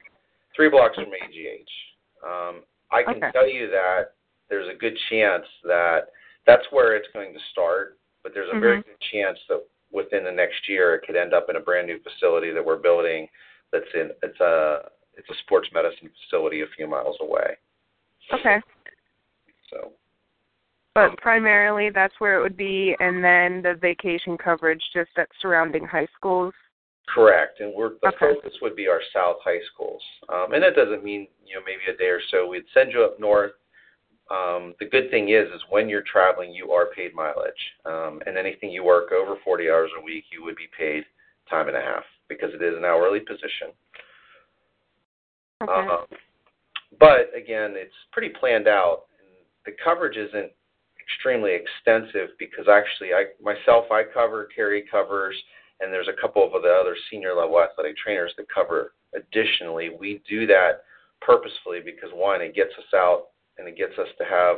Three 0.54 0.68
blocks 0.68 0.96
from 0.96 1.14
AGH. 1.14 1.70
Um, 2.22 2.64
I 2.90 3.02
can 3.04 3.16
Okay. 3.16 3.30
tell 3.32 3.48
you 3.48 3.68
that 3.68 4.14
there's 4.48 4.68
a 4.68 4.74
good 4.74 4.96
chance 5.08 5.46
that 5.64 6.10
that's 6.44 6.70
where 6.72 6.94
it's 6.94 7.08
going 7.14 7.32
to 7.32 7.40
start, 7.52 7.98
but 8.22 8.34
there's 8.34 8.50
a 8.50 8.58
very 8.58 8.78
Mhm. 8.78 8.84
good 8.86 9.00
chance 9.00 9.38
that 9.46 9.64
within 9.92 10.24
the 10.24 10.32
next 10.32 10.68
year 10.68 10.94
it 10.94 11.06
could 11.06 11.16
end 11.16 11.32
up 11.32 11.48
in 11.48 11.56
a 11.56 11.60
brand 11.60 11.86
new 11.86 11.98
facility 12.00 12.50
that 12.50 12.64
we're 12.64 12.76
building. 12.76 13.28
That's 13.70 13.92
in. 13.94 14.12
It's 14.22 14.40
a. 14.40 14.90
It's 15.14 15.28
a 15.28 15.34
sports 15.34 15.70
medicine 15.72 16.08
facility 16.08 16.62
a 16.62 16.66
few 16.68 16.86
miles 16.86 17.18
away. 17.20 17.58
Okay. 18.32 18.62
So 19.68 19.92
But 20.94 21.16
primarily 21.18 21.90
that's 21.90 22.14
where 22.18 22.38
it 22.38 22.42
would 22.42 22.56
be, 22.56 22.94
and 23.00 23.24
then 23.24 23.62
the 23.62 23.78
vacation 23.80 24.36
coverage 24.36 24.82
just 24.92 25.10
at 25.16 25.28
surrounding 25.40 25.86
high 25.86 26.08
schools. 26.16 26.52
Correct, 27.08 27.60
and 27.60 27.74
we're 27.74 27.94
the 28.02 28.08
Okay. 28.08 28.34
focus 28.34 28.60
would 28.60 28.76
be 28.76 28.88
our 28.88 29.02
South 29.12 29.40
high 29.42 29.60
schools, 29.72 30.02
um, 30.28 30.52
and 30.52 30.62
that 30.62 30.76
doesn't 30.76 31.02
mean 31.02 31.28
you 31.44 31.54
know 31.54 31.62
maybe 31.64 31.82
a 31.88 31.96
day 31.96 32.08
or 32.08 32.20
so 32.30 32.46
we'd 32.46 32.68
send 32.74 32.92
you 32.92 33.02
up 33.04 33.18
north. 33.18 33.52
Um, 34.30 34.74
the 34.78 34.86
good 34.86 35.10
thing 35.10 35.30
is, 35.30 35.50
is 35.52 35.62
when 35.68 35.88
you're 35.88 36.02
traveling, 36.02 36.52
you 36.52 36.72
are 36.72 36.86
paid 36.86 37.14
mileage, 37.14 37.52
um, 37.84 38.22
and 38.26 38.38
anything 38.38 38.70
you 38.70 38.84
work 38.84 39.12
over 39.12 39.36
40 39.44 39.68
hours 39.68 39.90
a 39.98 40.00
week, 40.00 40.24
you 40.30 40.42
would 40.44 40.56
be 40.56 40.68
paid 40.76 41.04
time 41.50 41.68
and 41.68 41.76
a 41.76 41.80
half 41.80 42.04
because 42.28 42.54
it 42.54 42.62
is 42.62 42.76
an 42.76 42.84
hourly 42.84 43.20
position. 43.20 43.72
Okay. 45.62 45.72
Um, 45.72 46.06
but 46.98 47.30
again, 47.36 47.74
it's 47.76 47.94
pretty 48.12 48.30
planned 48.30 48.68
out. 48.68 49.04
The 49.66 49.72
coverage 49.84 50.16
isn't 50.16 50.52
extremely 51.22 51.52
extensive 51.54 52.30
because 52.38 52.66
actually, 52.68 53.12
I 53.14 53.26
myself 53.40 53.86
I 53.90 54.02
cover, 54.02 54.48
Carrie 54.54 54.84
covers, 54.90 55.36
and 55.80 55.92
there's 55.92 56.08
a 56.08 56.20
couple 56.20 56.44
of 56.44 56.50
the 56.62 56.68
other 56.68 56.96
senior 57.10 57.34
level 57.34 57.60
athletic 57.60 57.96
trainers 57.96 58.32
that 58.36 58.46
cover. 58.52 58.94
Additionally, 59.14 59.90
we 59.98 60.20
do 60.28 60.46
that 60.46 60.82
purposefully 61.20 61.80
because 61.84 62.10
one, 62.12 62.42
it 62.42 62.54
gets 62.54 62.72
us 62.78 62.94
out 62.94 63.28
and 63.58 63.68
it 63.68 63.76
gets 63.76 63.96
us 63.98 64.08
to 64.18 64.24
have 64.24 64.56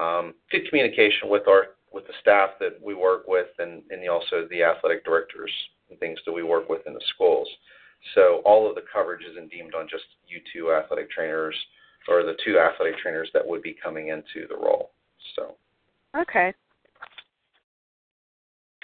um, 0.00 0.34
good 0.50 0.66
communication 0.68 1.28
with 1.28 1.46
our 1.46 1.76
with 1.92 2.06
the 2.06 2.14
staff 2.22 2.50
that 2.58 2.80
we 2.82 2.94
work 2.94 3.28
with, 3.28 3.48
and, 3.58 3.82
and 3.90 4.08
also 4.08 4.46
the 4.48 4.62
athletic 4.62 5.04
directors 5.04 5.52
and 5.90 5.98
things 5.98 6.18
that 6.24 6.32
we 6.32 6.42
work 6.42 6.70
with 6.70 6.80
in 6.86 6.94
the 6.94 7.04
schools. 7.14 7.46
So 8.14 8.40
all 8.46 8.66
of 8.66 8.74
the 8.74 8.84
coverage 8.90 9.22
isn't 9.30 9.50
deemed 9.50 9.74
on 9.74 9.88
just 9.90 10.04
you 10.26 10.40
two 10.52 10.72
athletic 10.72 11.10
trainers 11.10 11.54
or 12.08 12.22
the 12.22 12.36
two 12.42 12.58
athletic 12.58 12.98
trainers 12.98 13.28
that 13.34 13.46
would 13.46 13.60
be 13.62 13.76
coming 13.80 14.08
into 14.08 14.48
the 14.48 14.56
role. 14.56 14.92
So 15.36 15.56
Okay. 16.16 16.52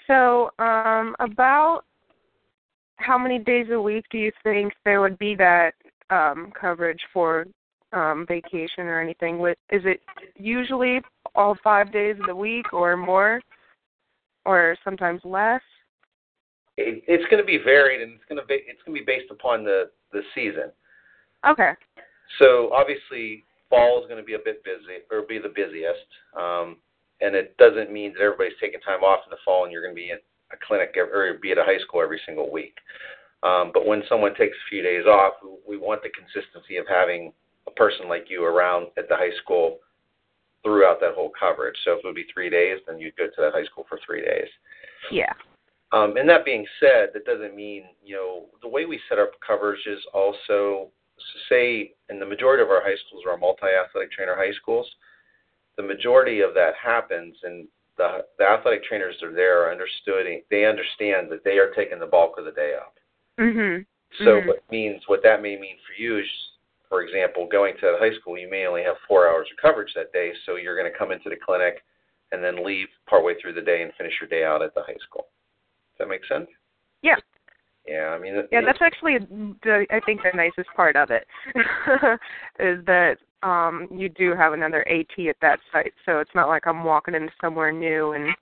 So, 0.07 0.51
um, 0.59 1.15
about 1.19 1.81
how 2.95 3.17
many 3.17 3.39
days 3.39 3.67
a 3.71 3.79
week 3.79 4.05
do 4.11 4.17
you 4.17 4.31
think 4.43 4.73
there 4.83 5.01
would 5.01 5.19
be 5.19 5.35
that 5.35 5.73
um, 6.09 6.51
coverage 6.59 7.01
for 7.13 7.45
um, 7.93 8.25
vacation 8.27 8.85
or 8.85 8.99
anything? 8.99 9.39
With 9.39 9.57
is 9.71 9.83
it 9.85 10.01
usually 10.35 11.01
all 11.35 11.55
five 11.63 11.93
days 11.93 12.17
of 12.19 12.27
the 12.27 12.35
week 12.35 12.73
or 12.73 12.97
more, 12.97 13.39
or 14.45 14.75
sometimes 14.83 15.21
less? 15.23 15.61
it, 16.79 17.03
it's 17.07 17.29
going 17.29 17.41
to 17.41 17.45
be 17.45 17.57
varied, 17.57 18.01
and 18.01 18.13
it's 18.13 18.23
going 18.29 18.39
to 18.39 18.47
be 18.47 18.63
it's 18.65 18.81
going 18.85 18.97
to 18.97 19.03
be 19.03 19.05
based 19.05 19.31
upon 19.31 19.63
the 19.63 19.91
the 20.11 20.21
season. 20.33 20.71
Okay. 21.47 21.71
So 22.39 22.71
obviously, 22.73 23.43
fall 23.69 24.01
is 24.01 24.07
going 24.07 24.19
to 24.19 24.25
be 24.25 24.33
a 24.33 24.43
bit 24.43 24.63
busy, 24.63 25.03
or 25.11 25.23
be 25.23 25.39
the 25.39 25.49
busiest. 25.49 26.07
Um, 26.37 26.77
and 27.21 27.35
it 27.35 27.57
doesn't 27.57 27.91
mean 27.91 28.13
that 28.13 28.23
everybody's 28.23 28.57
taking 28.59 28.79
time 28.81 29.03
off 29.03 29.21
in 29.25 29.31
the 29.31 29.37
fall, 29.43 29.63
and 29.63 29.71
you're 29.71 29.81
going 29.81 29.95
to 29.95 30.01
be 30.01 30.11
at 30.11 30.23
a 30.51 30.57
clinic 30.65 30.95
or 30.97 31.37
be 31.41 31.51
at 31.51 31.57
a 31.57 31.63
high 31.63 31.79
school 31.79 32.01
every 32.01 32.21
single 32.25 32.51
week. 32.51 32.75
Um, 33.43 33.71
but 33.73 33.85
when 33.85 34.03
someone 34.09 34.35
takes 34.35 34.57
a 34.57 34.69
few 34.69 34.81
days 34.81 35.05
off, 35.05 35.33
we 35.67 35.77
want 35.77 36.01
the 36.03 36.09
consistency 36.09 36.77
of 36.77 36.85
having 36.87 37.31
a 37.67 37.71
person 37.71 38.09
like 38.09 38.25
you 38.29 38.43
around 38.43 38.87
at 38.97 39.07
the 39.07 39.15
high 39.15 39.35
school 39.41 39.77
throughout 40.63 40.99
that 40.99 41.13
whole 41.15 41.31
coverage. 41.39 41.75
So 41.85 41.93
if 41.93 41.99
it 41.99 42.05
would 42.05 42.15
be 42.15 42.25
three 42.33 42.49
days, 42.49 42.79
then 42.85 42.99
you'd 42.99 43.15
go 43.15 43.27
to 43.27 43.41
that 43.41 43.53
high 43.53 43.63
school 43.65 43.85
for 43.87 43.99
three 44.05 44.21
days. 44.21 44.47
Yeah. 45.11 45.31
Um, 45.91 46.17
and 46.17 46.27
that 46.29 46.45
being 46.45 46.65
said, 46.79 47.09
that 47.13 47.25
doesn't 47.25 47.55
mean, 47.55 47.83
you 48.03 48.15
know, 48.15 48.45
the 48.61 48.67
way 48.67 48.85
we 48.85 48.99
set 49.07 49.19
up 49.19 49.31
coverage 49.45 49.85
is 49.87 49.99
also, 50.13 50.89
say, 51.47 51.93
in 52.09 52.19
the 52.19 52.25
majority 52.25 52.61
of 52.61 52.69
our 52.69 52.83
high 52.83 52.97
schools 53.07 53.23
are 53.27 53.37
multi-athletic 53.37 54.11
trainer 54.11 54.35
high 54.35 54.53
schools, 54.61 54.87
the 55.79 55.87
majority 55.87 56.41
of 56.41 56.53
that 56.53 56.73
happens 56.75 57.37
and 57.43 57.65
the, 57.97 58.25
the 58.37 58.43
athletic 58.43 58.83
trainers 58.83 59.15
are 59.23 59.31
there 59.31 59.71
understood, 59.71 60.25
they 60.51 60.65
understand 60.65 61.31
that 61.31 61.45
they 61.45 61.57
are 61.57 61.71
taking 61.73 61.99
the 61.99 62.05
bulk 62.05 62.37
of 62.37 62.43
the 62.43 62.51
day 62.51 62.73
up. 62.75 62.95
Mhm. 63.39 63.85
So 64.17 64.41
Mhm. 64.41 64.47
what 64.47 64.69
means, 64.69 65.07
what 65.07 65.23
that 65.23 65.41
may 65.41 65.55
mean 65.55 65.77
for 65.87 65.93
you 65.93 66.17
is, 66.17 66.27
for 66.89 67.01
example, 67.01 67.45
going 67.45 67.77
to 67.77 67.97
high 67.97 68.13
school, 68.15 68.37
you 68.37 68.49
may 68.49 68.65
only 68.65 68.83
have 68.83 68.97
four 69.07 69.29
hours 69.29 69.49
of 69.49 69.55
coverage 69.55 69.93
that 69.93 70.11
day, 70.11 70.33
so 70.45 70.57
you're 70.57 70.75
going 70.75 70.91
to 70.91 70.97
come 70.97 71.13
into 71.13 71.29
the 71.29 71.37
clinic 71.37 71.85
and 72.33 72.43
then 72.43 72.65
leave 72.65 72.89
partway 73.05 73.39
through 73.39 73.53
the 73.53 73.61
day 73.61 73.81
and 73.81 73.93
finish 73.93 74.19
your 74.19 74.27
day 74.27 74.43
out 74.43 74.61
at 74.61 74.73
the 74.75 74.83
high 74.83 74.99
school. 74.99 75.29
Does 75.91 75.99
that 75.99 76.09
make 76.09 76.25
sense? 76.25 76.49
Yeah. 77.03 77.15
Yeah, 77.85 78.09
I 78.09 78.19
mean, 78.19 78.47
Yeah, 78.51 78.61
that's 78.61 78.81
actually 78.81 79.19
the 79.19 79.87
I 79.89 80.01
think 80.01 80.23
the 80.23 80.31
nicest 80.35 80.69
part 80.75 80.97
of 80.97 81.09
it 81.09 81.25
is 82.59 82.83
that 82.85 83.17
um 83.43 83.87
you 83.91 84.09
do 84.09 84.35
have 84.35 84.53
another 84.53 84.87
AT 84.87 85.27
at 85.27 85.37
that 85.41 85.59
site, 85.71 85.93
so 86.05 86.19
it's 86.19 86.35
not 86.35 86.47
like 86.47 86.67
I'm 86.67 86.83
walking 86.83 87.15
into 87.15 87.31
somewhere 87.41 87.71
new 87.71 88.13
and 88.13 88.35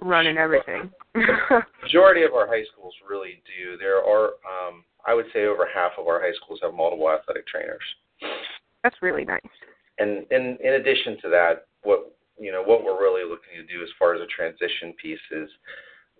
running 0.00 0.38
everything. 0.38 0.90
majority 1.82 2.22
of 2.22 2.32
our 2.32 2.46
high 2.46 2.64
schools 2.72 2.94
really 3.08 3.42
do. 3.46 3.76
There 3.76 3.98
are, 3.98 4.26
um, 4.46 4.84
I 5.06 5.14
would 5.14 5.26
say, 5.32 5.44
over 5.46 5.66
half 5.72 5.92
of 5.98 6.06
our 6.06 6.20
high 6.20 6.32
schools 6.42 6.60
have 6.62 6.74
multiple 6.74 7.10
athletic 7.10 7.46
trainers. 7.46 7.82
That's 8.82 8.96
really 9.02 9.24
nice. 9.24 9.40
And 9.98 10.26
in 10.30 10.56
in 10.62 10.74
addition 10.74 11.18
to 11.22 11.28
that, 11.30 11.66
what 11.82 12.14
you 12.38 12.52
know, 12.52 12.62
what 12.62 12.84
we're 12.84 12.98
really 12.98 13.28
looking 13.28 13.52
to 13.56 13.66
do 13.66 13.82
as 13.82 13.90
far 13.98 14.14
as 14.14 14.20
a 14.20 14.26
transition 14.26 14.94
piece 15.00 15.20
is 15.30 15.48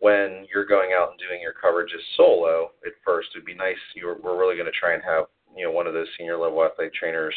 when 0.01 0.47
you're 0.53 0.67
going 0.67 0.91
out 0.93 1.11
and 1.11 1.19
doing 1.19 1.41
your 1.41 1.55
coverages 1.57 2.05
solo 2.17 2.73
at 2.85 2.93
first, 3.05 3.29
it'd 3.35 3.47
be 3.47 3.55
nice. 3.55 3.81
You're, 3.95 4.21
we're 4.21 4.39
really 4.39 4.57
going 4.57 4.71
to 4.71 4.79
try 4.79 4.95
and 4.95 5.03
have 5.03 5.27
you 5.57 5.65
know 5.65 5.73
one 5.73 5.87
of 5.87 5.95
those 5.95 6.09
senior 6.19 6.37
level 6.37 6.65
athletic 6.65 6.95
trainers 6.95 7.35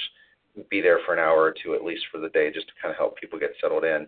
be 0.69 0.81
there 0.81 0.99
for 1.05 1.13
an 1.13 1.19
hour 1.19 1.41
or 1.41 1.53
two 1.53 1.73
at 1.75 1.83
least 1.83 2.03
for 2.11 2.19
the 2.19 2.29
day, 2.29 2.51
just 2.51 2.67
to 2.67 2.73
kind 2.81 2.91
of 2.91 2.97
help 2.97 3.17
people 3.17 3.39
get 3.39 3.53
settled 3.59 3.83
in. 3.83 4.07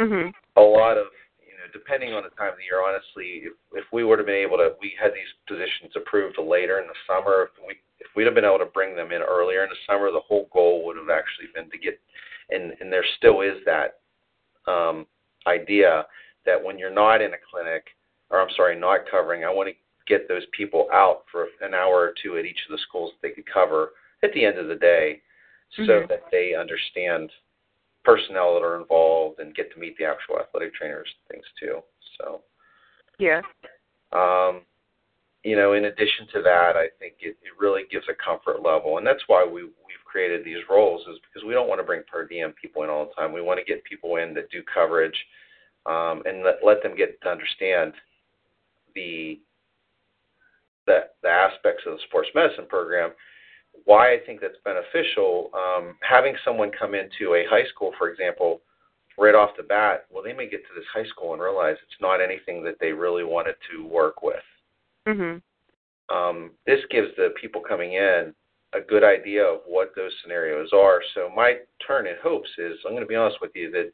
Mhm. 0.00 0.32
a 0.56 0.60
lot 0.60 0.96
of 0.96 1.06
you 1.46 1.52
know 1.52 1.64
depending 1.72 2.14
on 2.14 2.22
the 2.22 2.30
time 2.30 2.50
of 2.52 2.56
the 2.56 2.64
year 2.64 2.82
honestly 2.82 3.44
if 3.44 3.52
if 3.74 3.84
we 3.92 4.04
would 4.04 4.18
have 4.18 4.26
been 4.26 4.34
able 4.34 4.56
to 4.56 4.74
we 4.80 4.96
had 4.98 5.12
these 5.12 5.28
positions 5.46 5.94
approved 5.94 6.38
later 6.38 6.80
in 6.80 6.86
the 6.88 6.94
summer 7.06 7.50
if 7.52 7.66
we 7.66 7.78
if 8.00 8.08
we'd 8.16 8.24
have 8.24 8.34
been 8.34 8.44
able 8.44 8.58
to 8.58 8.64
bring 8.64 8.96
them 8.96 9.12
in 9.12 9.20
earlier 9.22 9.62
in 9.64 9.68
the 9.70 9.76
summer 9.86 10.10
the 10.10 10.20
whole 10.20 10.48
goal 10.50 10.84
would 10.86 10.96
have 10.96 11.10
actually 11.10 11.46
been 11.54 11.70
to 11.70 11.78
get 11.78 12.00
and 12.50 12.74
and 12.80 12.90
there 12.90 13.04
still 13.18 13.42
is 13.42 13.62
that 13.66 14.00
um 14.66 15.06
idea 15.46 16.06
that 16.46 16.60
when 16.62 16.78
you're 16.78 16.90
not 16.90 17.20
in 17.20 17.34
a 17.34 17.38
clinic 17.50 17.94
or 18.30 18.40
I'm 18.40 18.50
sorry 18.56 18.74
not 18.78 19.08
covering 19.10 19.44
I 19.44 19.50
want 19.50 19.68
to 19.68 19.74
get 20.06 20.26
those 20.26 20.46
people 20.56 20.88
out 20.92 21.24
for 21.30 21.48
an 21.60 21.74
hour 21.74 21.94
or 21.94 22.14
two 22.20 22.38
at 22.38 22.46
each 22.46 22.64
of 22.66 22.72
the 22.72 22.82
schools 22.88 23.12
that 23.12 23.28
they 23.28 23.34
could 23.34 23.46
cover 23.46 23.92
at 24.22 24.32
the 24.32 24.44
end 24.44 24.58
of 24.58 24.68
the 24.68 24.74
day 24.76 25.20
so 25.76 25.82
Mhm. 25.82 26.08
that 26.08 26.30
they 26.30 26.54
understand 26.54 27.32
personnel 28.04 28.54
that 28.54 28.62
are 28.62 28.80
involved 28.80 29.38
and 29.38 29.54
get 29.54 29.72
to 29.72 29.78
meet 29.78 29.96
the 29.96 30.04
actual 30.04 30.38
athletic 30.38 30.74
trainers 30.74 31.08
and 31.08 31.28
things 31.28 31.52
too. 31.58 31.82
So, 32.18 32.42
Yeah. 33.18 33.42
um, 34.12 34.66
you 35.44 35.56
know, 35.56 35.72
in 35.72 35.86
addition 35.86 36.26
to 36.28 36.42
that, 36.42 36.76
I 36.76 36.88
think 36.98 37.14
it, 37.20 37.36
it 37.42 37.58
really 37.58 37.84
gives 37.90 38.08
a 38.08 38.14
comfort 38.14 38.62
level, 38.62 38.98
and 38.98 39.06
that's 39.06 39.26
why 39.26 39.44
we 39.44 39.64
we've 39.64 40.04
created 40.04 40.44
these 40.44 40.68
roles 40.68 41.06
is 41.08 41.18
because 41.20 41.46
we 41.46 41.54
don't 41.54 41.68
want 41.68 41.80
to 41.80 41.86
bring 41.86 42.02
per 42.04 42.26
diem 42.26 42.52
people 42.52 42.82
in 42.82 42.90
all 42.90 43.06
the 43.06 43.14
time. 43.14 43.32
We 43.32 43.40
want 43.40 43.58
to 43.58 43.64
get 43.64 43.82
people 43.84 44.16
in 44.16 44.34
that 44.34 44.50
do 44.50 44.62
coverage, 44.62 45.16
um, 45.86 46.22
and 46.26 46.44
let 46.44 46.64
let 46.64 46.82
them 46.82 46.94
get 46.96 47.20
to 47.22 47.28
understand 47.28 47.94
the 48.94 49.40
the 50.86 51.08
the 51.22 51.28
aspects 51.28 51.82
of 51.86 51.94
the 51.94 52.02
sports 52.06 52.28
medicine 52.34 52.66
program. 52.68 53.12
Why 53.84 54.14
I 54.14 54.18
think 54.24 54.40
that's 54.40 54.56
beneficial, 54.64 55.50
um, 55.54 55.96
having 56.08 56.34
someone 56.44 56.70
come 56.70 56.94
into 56.94 57.34
a 57.34 57.44
high 57.48 57.64
school, 57.66 57.92
for 57.98 58.10
example, 58.10 58.60
right 59.18 59.34
off 59.34 59.50
the 59.56 59.62
bat, 59.62 60.06
well, 60.10 60.22
they 60.22 60.32
may 60.32 60.48
get 60.48 60.62
to 60.62 60.74
this 60.74 60.84
high 60.92 61.04
school 61.06 61.32
and 61.32 61.42
realize 61.42 61.76
it's 61.82 62.00
not 62.00 62.20
anything 62.20 62.62
that 62.64 62.76
they 62.80 62.92
really 62.92 63.24
wanted 63.24 63.56
to 63.70 63.84
work 63.84 64.22
with. 64.22 64.44
Mhm. 65.06 65.42
Um, 66.08 66.56
this 66.64 66.84
gives 66.86 67.14
the 67.16 67.30
people 67.30 67.60
coming 67.60 67.94
in 67.94 68.34
a 68.72 68.80
good 68.80 69.04
idea 69.04 69.44
of 69.44 69.60
what 69.66 69.94
those 69.94 70.12
scenarios 70.22 70.72
are. 70.72 71.02
So 71.14 71.28
my 71.28 71.60
turn 71.86 72.06
in 72.06 72.16
hopes 72.22 72.50
is 72.58 72.78
I'm 72.84 72.92
going 72.92 73.02
to 73.02 73.06
be 73.06 73.16
honest 73.16 73.40
with 73.40 73.54
you 73.54 73.70
that 73.72 73.92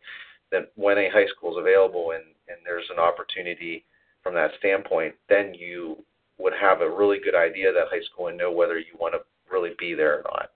that 0.50 0.70
when 0.76 0.96
a 0.96 1.10
high 1.10 1.26
school 1.26 1.52
is 1.52 1.58
available 1.58 2.12
and, 2.12 2.24
and 2.48 2.56
there's 2.64 2.88
an 2.90 2.98
opportunity 2.98 3.84
from 4.22 4.34
that 4.34 4.50
standpoint, 4.58 5.14
then 5.28 5.52
you 5.52 6.02
would 6.38 6.54
have 6.54 6.80
a 6.80 6.88
really 6.88 7.18
good 7.18 7.34
idea 7.34 7.68
of 7.68 7.74
that 7.74 7.88
high 7.90 8.00
school 8.10 8.28
and 8.28 8.38
know 8.38 8.50
whether 8.50 8.78
you 8.78 8.96
want 8.98 9.12
to 9.12 9.20
really 9.58 9.74
be 9.78 9.94
there 9.94 10.18
or 10.18 10.22
not. 10.22 10.50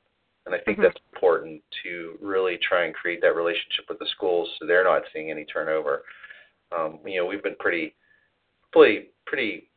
And 0.47 0.54
I 0.54 0.59
think 0.59 0.78
Mhm. 0.78 0.82
that's 0.82 1.00
important 1.12 1.62
to 1.82 2.18
really 2.21 2.59
try 2.59 2.85
and 2.85 2.94
create 2.94 3.21
that 3.21 3.37
relationship 3.37 3.88
with 3.88 3.99
the 3.99 4.06
schools 4.06 4.54
so 4.59 4.66
they're 4.66 4.85
not 4.85 5.09
seeing 5.12 5.30
any 5.30 5.44
turnover. 5.44 6.04
Um, 6.73 7.00
you 7.06 7.21
know, 7.21 7.26
we've 7.26 7.42
been 7.42 7.56
pretty, 7.56 7.94
pretty, 8.73 9.12
pretty 9.25 9.71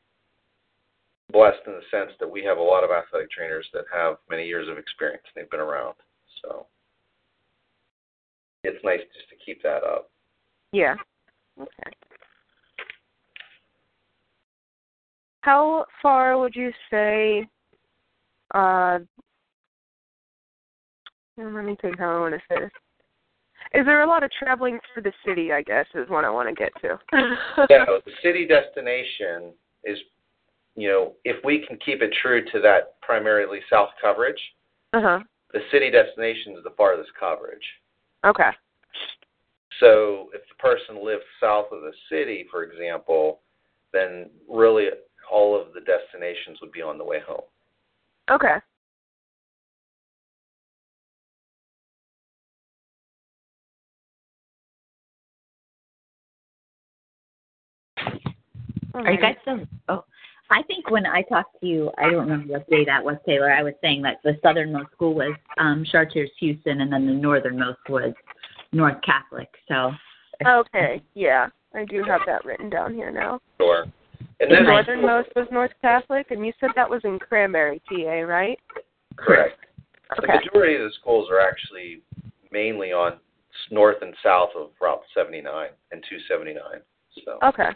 blessed 1.29 1.65
in 1.67 1.73
the 1.73 1.83
sense 1.91 2.15
that 2.19 2.29
we 2.29 2.43
have 2.43 2.57
a 2.57 2.61
lot 2.61 2.83
of 2.83 2.91
athletic 2.91 3.29
trainers 3.29 3.69
that 3.73 3.85
have 3.91 4.17
many 4.29 4.47
years 4.47 4.67
of 4.67 4.77
experience. 4.77 5.25
They've 5.33 5.49
been 5.49 5.59
around, 5.59 5.95
so 6.41 6.67
it's 8.63 8.83
nice 8.83 9.01
just 9.13 9.29
to 9.29 9.35
keep 9.35 9.61
that 9.63 9.83
up. 9.83 10.09
Yeah. 10.71 10.95
Okay. 11.59 11.91
How 15.41 15.85
far 16.01 16.37
would 16.39 16.55
you 16.55 16.73
say 16.89 17.47
uh 18.53 18.99
let 21.37 21.65
me 21.65 21.75
think 21.81 21.99
how 21.99 22.15
I 22.15 22.19
want 22.19 22.33
to 22.35 22.41
say 22.47 22.61
this. 22.61 22.71
Is 23.73 23.85
there 23.85 24.03
a 24.03 24.07
lot 24.07 24.23
of 24.23 24.31
traveling 24.31 24.79
through 24.93 25.03
the 25.03 25.11
city, 25.25 25.51
I 25.51 25.61
guess, 25.63 25.85
is 25.95 26.09
what 26.09 26.23
I 26.23 26.29
want 26.29 26.47
to 26.47 26.55
get 26.55 26.71
to. 26.81 26.99
No, 27.69 27.99
the 28.05 28.11
city 28.23 28.47
destination 28.47 29.51
is, 29.83 29.97
you 30.75 30.87
know, 30.87 31.13
if 31.25 31.43
we 31.43 31.65
can 31.67 31.77
keep 31.85 32.01
it 32.01 32.13
true 32.21 32.43
to 32.53 32.59
that 32.61 33.01
primarily 33.01 33.59
south 33.69 33.89
coverage, 34.01 34.39
Uh-huh. 34.93 35.19
the 35.51 35.59
city 35.71 35.89
destination 35.91 36.55
is 36.57 36.63
the 36.63 36.73
farthest 36.77 37.09
coverage. 37.19 37.65
Okay. 38.25 38.51
So 39.81 40.29
if 40.33 40.41
the 40.47 40.55
person 40.57 41.03
lives 41.03 41.23
south 41.41 41.65
of 41.71 41.81
the 41.81 41.91
city, 42.09 42.47
for 42.49 42.63
example, 42.63 43.41
then 43.91 44.29
really 44.49 44.87
all 45.29 45.59
of 45.59 45.73
the 45.73 45.81
destinations 45.81 46.59
would 46.61 46.71
be 46.71 46.81
on 46.81 46.97
the 46.97 47.03
way 47.03 47.19
home. 47.27 47.41
Okay. 48.29 48.55
Are 58.93 59.11
you 59.11 59.19
guys 59.19 59.35
still? 59.41 59.59
Oh, 59.89 60.05
I 60.49 60.63
think 60.63 60.89
when 60.89 61.05
I 61.05 61.21
talked 61.23 61.59
to 61.59 61.67
you, 61.67 61.91
I 61.97 62.03
don't 62.03 62.29
remember 62.29 62.53
what 62.53 62.69
day 62.69 62.85
that 62.85 63.03
was, 63.03 63.17
Taylor. 63.25 63.51
I 63.51 63.61
was 63.61 63.73
saying 63.81 64.01
that 64.03 64.19
the 64.23 64.37
southernmost 64.41 64.91
school 64.93 65.13
was 65.13 65.35
um, 65.57 65.85
Chartiers 65.91 66.31
Houston, 66.39 66.81
and 66.81 66.91
then 66.93 67.05
the 67.05 67.13
northernmost 67.13 67.79
was 67.89 68.13
North 68.71 68.97
Catholic. 69.05 69.49
So 69.67 69.91
Okay. 70.45 71.01
Yeah. 71.13 71.47
I 71.73 71.85
do 71.85 72.03
have 72.03 72.21
that 72.25 72.45
written 72.45 72.69
down 72.69 72.93
here 72.93 73.11
now. 73.11 73.39
Sure. 73.59 73.85
And 74.39 74.51
The 74.51 74.59
northernmost 74.61 75.29
was 75.35 75.47
North 75.51 75.71
Catholic, 75.81 76.31
and 76.31 76.45
you 76.45 76.51
said 76.59 76.71
that 76.75 76.89
was 76.89 77.01
in 77.03 77.19
Cranberry, 77.19 77.81
PA, 77.87 78.21
right? 78.21 78.59
correct. 79.15 79.59
Okay. 80.19 80.27
The 80.27 80.51
majority 80.51 80.75
of 80.75 80.81
the 80.81 80.91
schools 80.99 81.29
are 81.31 81.39
actually 81.39 82.01
mainly 82.51 82.91
on 82.91 83.13
north 83.71 83.97
and 84.01 84.13
south 84.21 84.49
of 84.55 84.69
Route 84.81 85.01
79 85.13 85.69
and 85.91 86.03
279. 86.09 86.81
So 87.23 87.39
Okay. 87.47 87.69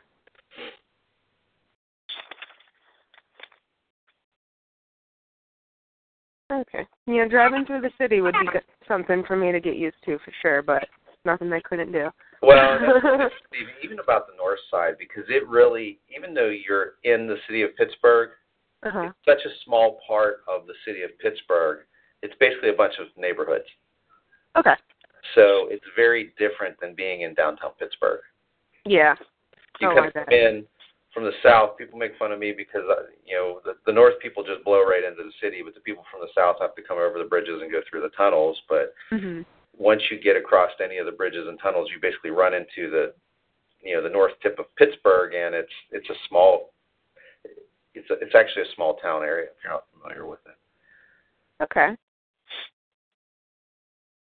Okay. 6.52 6.86
Yeah, 7.06 7.28
driving 7.28 7.65
through 7.65 7.82
the 7.82 7.91
city 7.98 8.22
would 8.22 8.34
be 8.34 8.52
good, 8.52 8.63
something 8.88 9.24
for 9.28 9.36
me 9.36 9.52
to 9.52 9.60
get 9.60 9.76
used 9.76 9.98
to 10.06 10.17
for 10.19 10.34
sure, 10.41 10.62
but 10.62 10.88
nothing 11.24 11.54
I 11.54 11.60
couldn't 11.62 11.91
do. 11.91 12.10
Well, 12.41 12.80
Steve, 13.47 13.67
even 13.84 13.99
about 13.99 14.28
the 14.28 14.36
north 14.38 14.60
side, 14.71 14.95
because 14.97 15.23
it 15.28 15.47
really, 15.47 15.99
even 16.15 16.34
though 16.34 16.49
you're 16.49 16.93
in 17.04 17.28
the 17.28 17.38
city 17.47 17.62
of 17.63 17.75
Pittsburgh, 17.75 18.32
Uh-huh. 18.84 19.10
it's 19.12 19.25
such 19.25 19.45
a 19.45 19.54
small 19.65 19.99
part 20.08 20.41
of 20.47 20.65
the 20.67 20.73
city 20.86 21.04
of 21.04 21.10
Pittsburgh. 21.19 21.80
It's 22.21 22.34
basically 22.39 22.69
a 22.69 22.73
bunch 22.73 22.93
of 22.99 23.08
neighborhoods. 23.17 23.65
Okay. 24.58 24.73
So 25.36 25.67
it's 25.69 25.86
very 25.95 26.34
different 26.38 26.80
than 26.80 26.95
being 26.95 27.21
in 27.21 27.34
downtown 27.34 27.71
Pittsburgh. 27.78 28.21
Yeah. 28.86 29.15
You 29.80 29.89
Oh, 29.91 29.95
come 29.95 30.12
bet. 30.13 30.32
in 30.34 30.65
from 31.13 31.23
the 31.25 31.34
south. 31.43 31.78
People 31.78 31.99
make 31.99 32.17
fun 32.17 32.32
of 32.32 32.39
me 32.39 32.52
because 32.56 32.84
uh, 32.89 33.04
you 33.25 33.36
know 33.36 33.62
the, 33.65 33.73
the 33.86 33.91
north 33.91 34.19
people 34.21 34.43
just 34.43 34.63
blow 34.63 34.84
right 34.84 35.04
into 35.04 35.23
the 35.23 35.32
city, 35.41 35.62
but 35.63 35.73
the 35.73 35.80
people 35.82 36.04
from 36.12 36.21
the 36.21 36.28
south 36.36 36.58
have 36.62 36.75
to 36.75 36.82
come 36.82 36.97
over 36.97 37.19
the 37.19 37.25
bridges 37.30 37.62
and 37.62 37.71
go 37.71 37.82
through 37.89 38.02
the 38.02 38.10
tunnels. 38.15 38.60
But 38.67 38.93
Mhm. 39.12 39.45
Once 39.80 40.02
you 40.12 40.20
get 40.20 40.36
across 40.36 40.70
any 40.84 40.98
of 40.98 41.06
the 41.06 41.12
bridges 41.12 41.48
and 41.48 41.58
tunnels, 41.60 41.89
you 41.92 42.00
basically 42.02 42.30
run 42.30 42.54
into 42.54 42.92
the 42.92 43.13
you 43.82 43.96
know 43.96 44.04
the 44.04 44.10
north 44.10 44.34
tip 44.44 44.60
of 44.60 44.65
Pittsburgh, 44.76 45.34
and 45.34 45.56
it's 45.56 45.72
it's 45.92 46.10
a 46.10 46.13
small 46.28 46.72
it's 47.96 48.10
a, 48.12 48.13
it's 48.15 48.36
actually 48.36 48.63
a 48.63 48.76
small 48.76 48.96
town 48.96 49.24
area 49.24 49.46
if 49.46 49.56
you're 49.63 49.74
not 49.74 49.86
familiar 49.94 50.28
with 50.28 50.39
it. 50.46 51.63
Okay. 51.63 51.96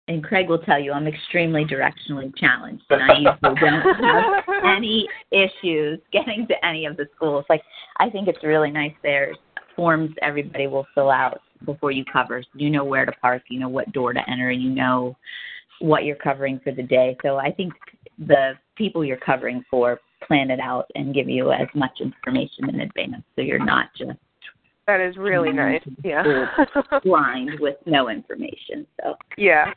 and 0.07 0.23
Craig 0.23 0.49
will 0.49 0.59
tell 0.59 0.79
you 0.79 0.91
I'm 0.91 1.07
extremely 1.07 1.65
directionally 1.65 2.35
challenged, 2.35 2.83
and 2.89 3.03
I 3.03 3.17
usually 3.17 3.59
don't 3.59 3.81
have 4.03 4.43
any 4.65 5.07
issues 5.31 5.99
getting 6.11 6.47
to 6.47 6.65
any 6.65 6.87
of 6.87 6.97
the 6.97 7.05
schools. 7.15 7.45
Like 7.47 7.61
I 7.97 8.09
think 8.09 8.27
it's 8.27 8.43
really 8.43 8.71
nice. 8.71 8.93
There's 9.03 9.37
forms 9.75 10.11
everybody 10.21 10.67
will 10.67 10.85
fill 10.95 11.09
out 11.09 11.41
before 11.65 11.91
you 11.91 12.03
cover. 12.11 12.41
So 12.41 12.49
you 12.59 12.69
know 12.69 12.83
where 12.83 13.05
to 13.05 13.11
park, 13.13 13.43
you 13.49 13.59
know 13.59 13.69
what 13.69 13.91
door 13.91 14.13
to 14.13 14.29
enter, 14.29 14.49
and 14.49 14.61
you 14.61 14.69
know 14.69 15.15
what 15.79 16.05
you're 16.05 16.15
covering 16.15 16.59
for 16.63 16.71
the 16.71 16.83
day. 16.83 17.17
So 17.21 17.37
I 17.37 17.51
think 17.51 17.73
the 18.17 18.53
people 18.75 19.03
you're 19.03 19.17
covering 19.17 19.63
for 19.69 19.99
plan 20.27 20.49
it 20.49 20.59
out 20.59 20.89
and 20.95 21.13
give 21.13 21.29
you 21.29 21.51
as 21.51 21.67
much 21.75 21.99
information 21.99 22.69
in 22.69 22.81
advance, 22.81 23.23
so 23.35 23.41
you're 23.41 23.63
not 23.63 23.87
just 23.97 24.17
That 24.87 25.01
is 25.01 25.17
really 25.17 25.51
nice. 25.51 25.81
Yeah. 26.03 26.47
blind 27.03 27.51
with 27.59 27.75
no 27.85 28.09
information. 28.09 28.87
So 29.01 29.15
yeah. 29.37 29.73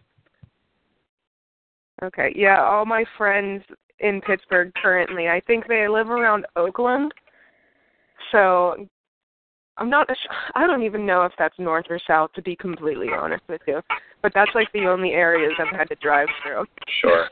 Okay. 2.02 2.32
Yeah, 2.36 2.62
all 2.62 2.84
my 2.84 3.04
friends 3.16 3.62
in 4.00 4.20
Pittsburgh 4.20 4.72
currently, 4.80 5.28
I 5.28 5.40
think 5.46 5.66
they 5.66 5.88
live 5.88 6.10
around 6.10 6.46
Oakland. 6.54 7.12
So 8.32 8.86
I'm 9.78 9.90
not 9.90 10.08
I 10.54 10.66
don't 10.66 10.82
even 10.82 11.04
know 11.06 11.22
if 11.22 11.32
that's 11.38 11.58
north 11.58 11.86
or 11.90 11.98
south 12.06 12.32
to 12.34 12.42
be 12.42 12.56
completely 12.56 13.08
honest 13.16 13.42
with 13.48 13.60
you. 13.66 13.80
But 14.22 14.32
that's 14.34 14.50
like 14.54 14.72
the 14.72 14.86
only 14.86 15.10
areas 15.10 15.52
I've 15.58 15.76
had 15.76 15.88
to 15.88 15.94
drive 15.96 16.28
through. 16.42 16.64
Sure. 17.00 17.28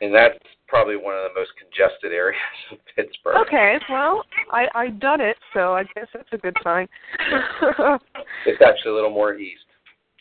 and 0.00 0.14
that's 0.14 0.38
probably 0.68 0.96
one 0.96 1.14
of 1.14 1.22
the 1.24 1.38
most 1.38 1.50
congested 1.58 2.12
areas 2.12 2.40
of 2.70 2.78
Pittsburgh. 2.96 3.36
Okay, 3.46 3.78
well, 3.90 4.22
I 4.50 4.66
I 4.74 4.88
done 4.88 5.20
it, 5.20 5.36
so 5.52 5.74
I 5.74 5.84
guess 5.94 6.06
that's 6.14 6.28
a 6.32 6.38
good 6.38 6.56
sign. 6.62 6.88
It's 8.46 8.60
actually 8.60 8.92
a 8.92 8.94
little 8.94 9.10
more 9.10 9.34
east 9.34 9.64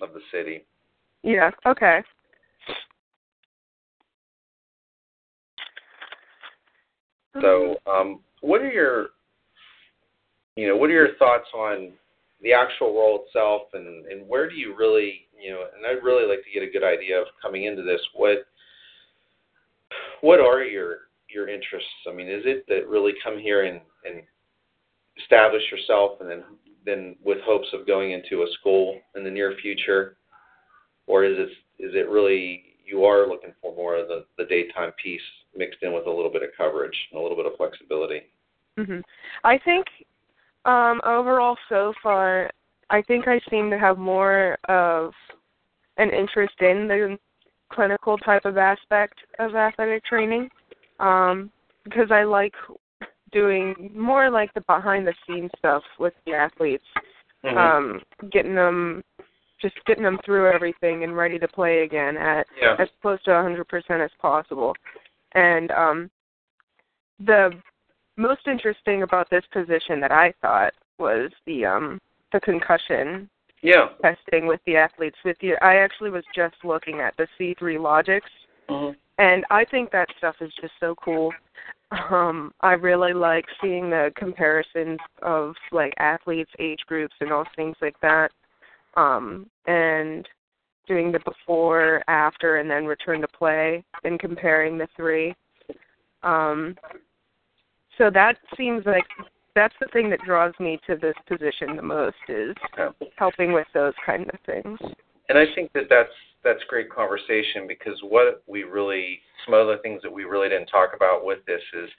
of 0.01 0.09
the 0.13 0.19
city. 0.31 0.63
yeah, 1.23 1.49
okay. 1.65 2.01
So, 7.39 7.77
um, 7.89 8.19
what 8.41 8.61
are 8.61 8.69
your, 8.71 9.07
you 10.55 10.67
know, 10.67 10.75
what 10.75 10.89
are 10.89 10.93
your 10.93 11.15
thoughts 11.15 11.47
on 11.55 11.93
the 12.41 12.53
actual 12.53 12.93
role 12.93 13.23
itself, 13.25 13.63
and 13.73 14.05
and 14.07 14.27
where 14.27 14.49
do 14.49 14.55
you 14.55 14.75
really, 14.75 15.27
you 15.39 15.51
know, 15.51 15.65
and 15.75 15.85
I'd 15.85 16.03
really 16.03 16.27
like 16.27 16.43
to 16.43 16.51
get 16.51 16.67
a 16.67 16.71
good 16.71 16.83
idea 16.83 17.19
of 17.19 17.27
coming 17.41 17.65
into 17.65 17.83
this. 17.83 18.01
What, 18.15 18.45
what 20.21 20.39
are 20.39 20.63
your 20.63 21.09
your 21.29 21.47
interests? 21.47 21.89
I 22.09 22.13
mean, 22.13 22.27
is 22.27 22.43
it 22.45 22.65
that 22.67 22.87
really 22.87 23.13
come 23.23 23.37
here 23.37 23.65
and 23.65 23.79
and 24.05 24.21
establish 25.21 25.63
yourself, 25.71 26.19
and 26.19 26.29
then 26.29 26.43
then 26.85 27.15
with 27.23 27.37
hopes 27.45 27.67
of 27.73 27.87
going 27.87 28.11
into 28.11 28.43
a 28.43 28.51
school 28.59 28.99
in 29.15 29.23
the 29.23 29.29
near 29.29 29.55
future, 29.61 30.17
or 31.07 31.23
is 31.23 31.37
it 31.37 31.49
is 31.83 31.91
it 31.93 32.09
really 32.09 32.63
you 32.83 33.05
are 33.05 33.27
looking 33.27 33.53
for 33.61 33.75
more 33.75 33.95
of 33.95 34.07
the 34.07 34.25
the 34.37 34.45
daytime 34.45 34.91
piece 35.01 35.21
mixed 35.55 35.83
in 35.83 35.93
with 35.93 36.07
a 36.07 36.11
little 36.11 36.31
bit 36.31 36.43
of 36.43 36.49
coverage 36.57 36.97
and 37.11 37.19
a 37.19 37.21
little 37.21 37.37
bit 37.37 37.45
of 37.45 37.55
flexibility? 37.57 38.21
Mhm. 38.77 39.03
I 39.43 39.57
think 39.59 39.85
um 40.65 41.01
overall 41.05 41.57
so 41.69 41.93
far 42.01 42.49
I 42.89 43.01
think 43.01 43.27
I 43.27 43.39
seem 43.49 43.69
to 43.69 43.79
have 43.79 43.97
more 43.97 44.57
of 44.67 45.13
an 45.97 46.09
interest 46.09 46.55
in 46.59 46.87
the 46.87 47.17
clinical 47.71 48.17
type 48.17 48.45
of 48.45 48.57
aspect 48.57 49.15
of 49.39 49.55
athletic 49.55 50.03
training. 50.05 50.49
Um 50.99 51.51
because 51.83 52.11
I 52.11 52.23
like 52.23 52.53
doing 53.31 53.91
more 53.95 54.29
like 54.29 54.53
the 54.53 54.61
behind 54.61 55.07
the 55.07 55.13
scenes 55.25 55.51
stuff 55.57 55.83
with 55.99 56.13
the 56.25 56.33
athletes. 56.33 56.85
Mhm. 57.43 57.57
um, 57.57 58.01
getting 58.29 58.55
them 58.55 59.03
just 59.59 59.75
getting 59.85 60.03
them 60.03 60.19
through 60.25 60.51
everything 60.51 61.03
and 61.03 61.15
ready 61.15 61.37
to 61.37 61.47
play 61.47 61.83
again 61.83 62.17
at 62.17 62.47
yeah. 62.59 62.75
as 62.79 62.87
close 63.01 63.21
to 63.23 63.29
100% 63.31 64.03
as 64.03 64.11
possible. 64.19 64.75
And 65.33 65.69
um, 65.71 66.11
the 67.19 67.51
most 68.17 68.47
interesting 68.47 69.03
about 69.03 69.29
this 69.29 69.43
position 69.51 69.99
that 70.01 70.11
I 70.11 70.33
thought 70.41 70.73
was 70.97 71.31
the 71.45 71.65
um, 71.65 71.99
the 72.31 72.39
concussion 72.39 73.29
Yeah. 73.61 73.89
testing 74.01 74.47
with 74.47 74.61
the 74.65 74.77
athletes. 74.77 75.17
With 75.23 75.37
you. 75.41 75.57
I 75.61 75.77
actually 75.77 76.09
was 76.09 76.25
just 76.33 76.55
looking 76.63 76.99
at 76.99 77.15
the 77.17 77.27
C3 77.37 77.77
Logix, 77.77 78.21
Mhm. 78.69 78.95
and 79.17 79.45
I 79.49 79.65
think 79.65 79.91
that 79.91 80.09
stuff 80.17 80.41
is 80.41 80.53
just 80.55 80.73
so 80.79 80.95
cool. 80.95 81.33
Um, 82.09 82.53
I 82.61 82.73
really 82.73 83.11
like 83.11 83.45
seeing 83.59 83.89
the 83.89 84.13
comparisons 84.15 84.99
of 85.21 85.57
like 85.71 85.93
athletes, 85.97 86.51
age 86.57 86.85
groups, 86.85 87.15
and 87.19 87.31
all 87.33 87.45
things 87.55 87.75
like 87.81 87.99
that. 87.99 88.31
Um, 88.95 89.49
and 89.65 90.27
doing 90.87 91.11
the 91.11 91.19
before, 91.19 92.01
after, 92.07 92.57
and 92.57 92.69
then 92.69 92.85
return 92.85 93.21
to 93.21 93.27
play, 93.27 93.83
and 94.03 94.19
comparing 94.19 94.77
the 94.77 94.87
three. 94.95 95.35
Um, 96.23 96.77
so 97.97 98.09
that 98.13 98.37
seems 98.57 98.85
like 98.85 99.05
that's 99.55 99.75
the 99.79 99.87
thing 99.91 100.09
that 100.09 100.19
draws 100.25 100.53
me 100.59 100.79
to 100.87 100.95
this 100.95 101.15
position 101.27 101.75
the 101.75 101.81
most 101.81 102.15
is 102.29 102.55
helping 103.17 103.53
with 103.53 103.67
those 103.73 103.93
kind 104.05 104.29
of 104.29 104.39
things. 104.45 104.79
And 105.29 105.37
I 105.37 105.45
think 105.55 105.71
that 105.73 105.85
that's 105.89 106.09
that's 106.43 106.63
great 106.67 106.89
conversation 106.89 107.67
because 107.67 107.97
what 108.01 108.43
we 108.47 108.63
really 108.63 109.19
some 109.45 109.53
other 109.53 109.77
things 109.83 110.01
that 110.03 110.11
we 110.11 110.23
really 110.23 110.49
didn't 110.49 110.67
talk 110.67 110.91
about 110.95 111.25
with 111.25 111.39
this 111.45 111.61
is, 111.73 111.89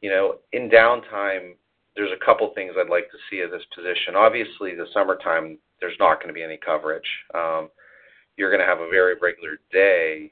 you 0.00 0.10
know, 0.10 0.36
in 0.52 0.70
downtime, 0.70 1.54
there's 1.96 2.10
a 2.12 2.24
couple 2.24 2.50
things 2.54 2.74
I'd 2.78 2.90
like 2.90 3.10
to 3.10 3.18
see 3.30 3.40
of 3.40 3.50
this 3.50 3.64
position. 3.74 4.14
Obviously, 4.16 4.74
the 4.74 4.86
summertime 4.92 5.58
there's 5.80 5.96
not 5.98 6.16
going 6.16 6.28
to 6.28 6.34
be 6.34 6.42
any 6.42 6.58
coverage. 6.58 7.08
Um, 7.34 7.70
you're 8.36 8.50
going 8.50 8.60
to 8.60 8.66
have 8.66 8.80
a 8.80 8.90
very 8.90 9.14
regular 9.20 9.58
day, 9.72 10.30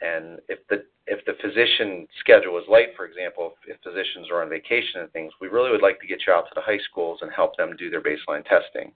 and 0.00 0.40
if 0.48 0.58
the 0.68 0.84
if 1.10 1.24
the 1.26 1.34
physician 1.42 2.06
schedule 2.20 2.56
is 2.56 2.64
late, 2.70 2.90
for 2.96 3.04
example, 3.04 3.54
if, 3.66 3.74
if 3.74 3.82
physicians 3.82 4.30
are 4.30 4.42
on 4.42 4.48
vacation 4.48 5.00
and 5.00 5.10
things, 5.10 5.32
we 5.40 5.48
really 5.48 5.70
would 5.70 5.82
like 5.82 6.00
to 6.00 6.06
get 6.06 6.20
you 6.24 6.32
out 6.32 6.46
to 6.46 6.54
the 6.54 6.60
high 6.60 6.78
schools 6.88 7.18
and 7.20 7.32
help 7.34 7.56
them 7.56 7.74
do 7.76 7.90
their 7.90 8.00
baseline 8.00 8.44
testing. 8.46 8.92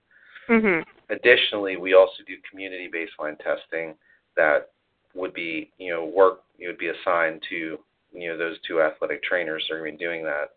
Mhm. 0.48 0.85
Additionally, 1.11 1.77
we 1.77 1.94
also 1.94 2.22
do 2.24 2.37
community 2.48 2.88
baseline 2.88 3.37
testing 3.42 3.96
that 4.37 4.70
would 5.14 5.35
be, 5.35 5.72
you 5.79 5.92
know, 5.92 6.05
work 6.05 6.42
you 6.57 6.68
would 6.68 6.79
be 6.79 6.88
assigned 6.88 7.42
to, 7.48 7.81
you 8.12 8.29
know, 8.29 8.37
those 8.37 8.61
two 8.61 8.81
athletic 8.81 9.20
trainers 9.24 9.66
that 9.68 9.74
are 9.74 9.81
going 9.81 9.92
to 9.92 9.98
be 9.98 10.05
doing 10.05 10.22
that 10.22 10.55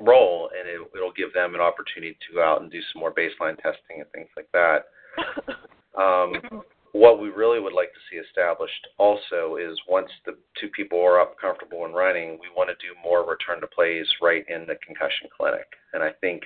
role, 0.00 0.50
and 0.58 0.68
it, 0.68 0.80
it'll 0.96 1.12
give 1.12 1.32
them 1.32 1.54
an 1.54 1.60
opportunity 1.60 2.18
to 2.26 2.34
go 2.34 2.42
out 2.42 2.60
and 2.60 2.72
do 2.72 2.80
some 2.92 2.98
more 2.98 3.12
baseline 3.12 3.56
testing 3.62 4.00
and 4.00 4.10
things 4.10 4.28
like 4.36 4.50
that. 4.52 4.86
Um, 5.96 6.34
what 6.96 7.20
we 7.20 7.28
really 7.28 7.60
would 7.60 7.74
like 7.74 7.92
to 7.92 8.00
see 8.10 8.16
established 8.16 8.86
also 8.96 9.56
is 9.56 9.78
once 9.86 10.08
the 10.24 10.34
two 10.58 10.68
people 10.68 10.98
are 10.98 11.20
up, 11.20 11.38
comfortable, 11.38 11.84
and 11.84 11.94
running, 11.94 12.38
we 12.40 12.48
want 12.56 12.70
to 12.70 12.86
do 12.86 12.94
more 13.04 13.28
return 13.28 13.60
to 13.60 13.66
plays 13.66 14.06
right 14.22 14.44
in 14.48 14.62
the 14.66 14.76
concussion 14.86 15.28
clinic. 15.36 15.66
And 15.92 16.02
I 16.02 16.10
think, 16.20 16.42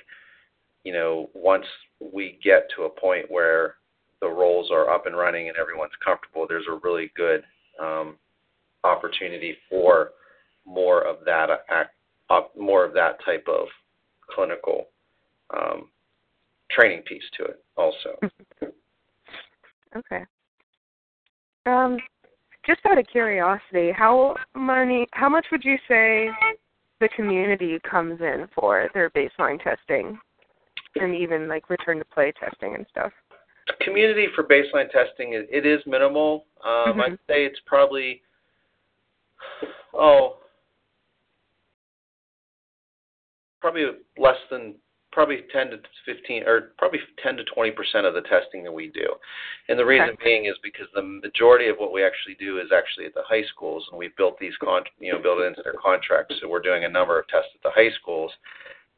you 0.82 0.92
know, 0.92 1.30
once 1.34 1.66
we 2.00 2.38
get 2.42 2.68
to 2.74 2.82
a 2.84 3.00
point 3.00 3.26
where 3.30 3.76
the 4.20 4.28
roles 4.28 4.70
are 4.72 4.90
up 4.90 5.06
and 5.06 5.16
running 5.16 5.48
and 5.48 5.56
everyone's 5.56 5.92
comfortable, 6.04 6.46
there's 6.48 6.66
a 6.68 6.80
really 6.82 7.12
good 7.16 7.44
um, 7.80 8.16
opportunity 8.82 9.56
for 9.68 10.12
more 10.66 11.06
of 11.06 11.24
that 11.26 11.48
act, 11.70 11.94
more 12.58 12.84
of 12.84 12.92
that 12.94 13.24
type 13.24 13.46
of 13.48 13.68
clinical 14.34 14.86
um, 15.56 15.88
training 16.70 17.02
piece 17.02 17.22
to 17.38 17.44
it 17.44 17.64
also. 17.76 18.18
Okay. 19.96 20.22
Um, 21.66 21.98
just 22.66 22.80
out 22.86 22.98
of 22.98 23.06
curiosity, 23.06 23.92
how 23.92 24.34
many, 24.54 25.06
how 25.12 25.28
much 25.28 25.46
would 25.50 25.64
you 25.64 25.76
say 25.88 26.30
the 27.00 27.08
community 27.16 27.78
comes 27.88 28.20
in 28.20 28.48
for 28.54 28.88
their 28.94 29.10
baseline 29.10 29.62
testing, 29.62 30.18
and 30.96 31.14
even 31.14 31.48
like 31.48 31.70
return 31.70 31.98
to 31.98 32.04
play 32.04 32.32
testing 32.38 32.74
and 32.74 32.86
stuff? 32.90 33.12
Community 33.80 34.26
for 34.34 34.44
baseline 34.44 34.90
testing, 34.90 35.34
it, 35.34 35.48
it 35.50 35.64
is 35.66 35.80
minimal. 35.86 36.46
Um, 36.64 36.94
Mhm. 36.94 37.00
I'd 37.00 37.18
say 37.28 37.44
it's 37.44 37.60
probably, 37.66 38.22
oh, 39.94 40.38
probably 43.60 43.84
less 44.18 44.38
than 44.50 44.74
probably 45.12 45.42
10 45.52 45.70
to 45.70 45.78
15 46.06 46.44
or 46.44 46.72
probably 46.78 47.00
10 47.22 47.36
to 47.36 47.44
20 47.44 47.70
percent 47.72 48.06
of 48.06 48.14
the 48.14 48.22
testing 48.22 48.62
that 48.64 48.72
we 48.72 48.88
do. 48.88 49.06
And 49.68 49.78
the 49.78 49.84
reason 49.84 50.16
being 50.22 50.46
is 50.46 50.54
because 50.62 50.86
the 50.94 51.02
majority 51.02 51.68
of 51.68 51.76
what 51.78 51.92
we 51.92 52.04
actually 52.04 52.34
do 52.38 52.58
is 52.58 52.68
actually 52.74 53.06
at 53.06 53.14
the 53.14 53.22
high 53.26 53.44
schools 53.54 53.86
and 53.90 53.98
we've 53.98 54.16
built 54.16 54.38
these 54.38 54.54
con 54.62 54.82
you 54.98 55.12
know 55.12 55.20
built 55.20 55.40
into 55.40 55.62
their 55.62 55.74
contracts. 55.82 56.34
So 56.40 56.48
we're 56.48 56.62
doing 56.62 56.84
a 56.84 56.88
number 56.88 57.18
of 57.18 57.28
tests 57.28 57.50
at 57.54 57.62
the 57.62 57.70
high 57.74 57.90
schools. 58.00 58.30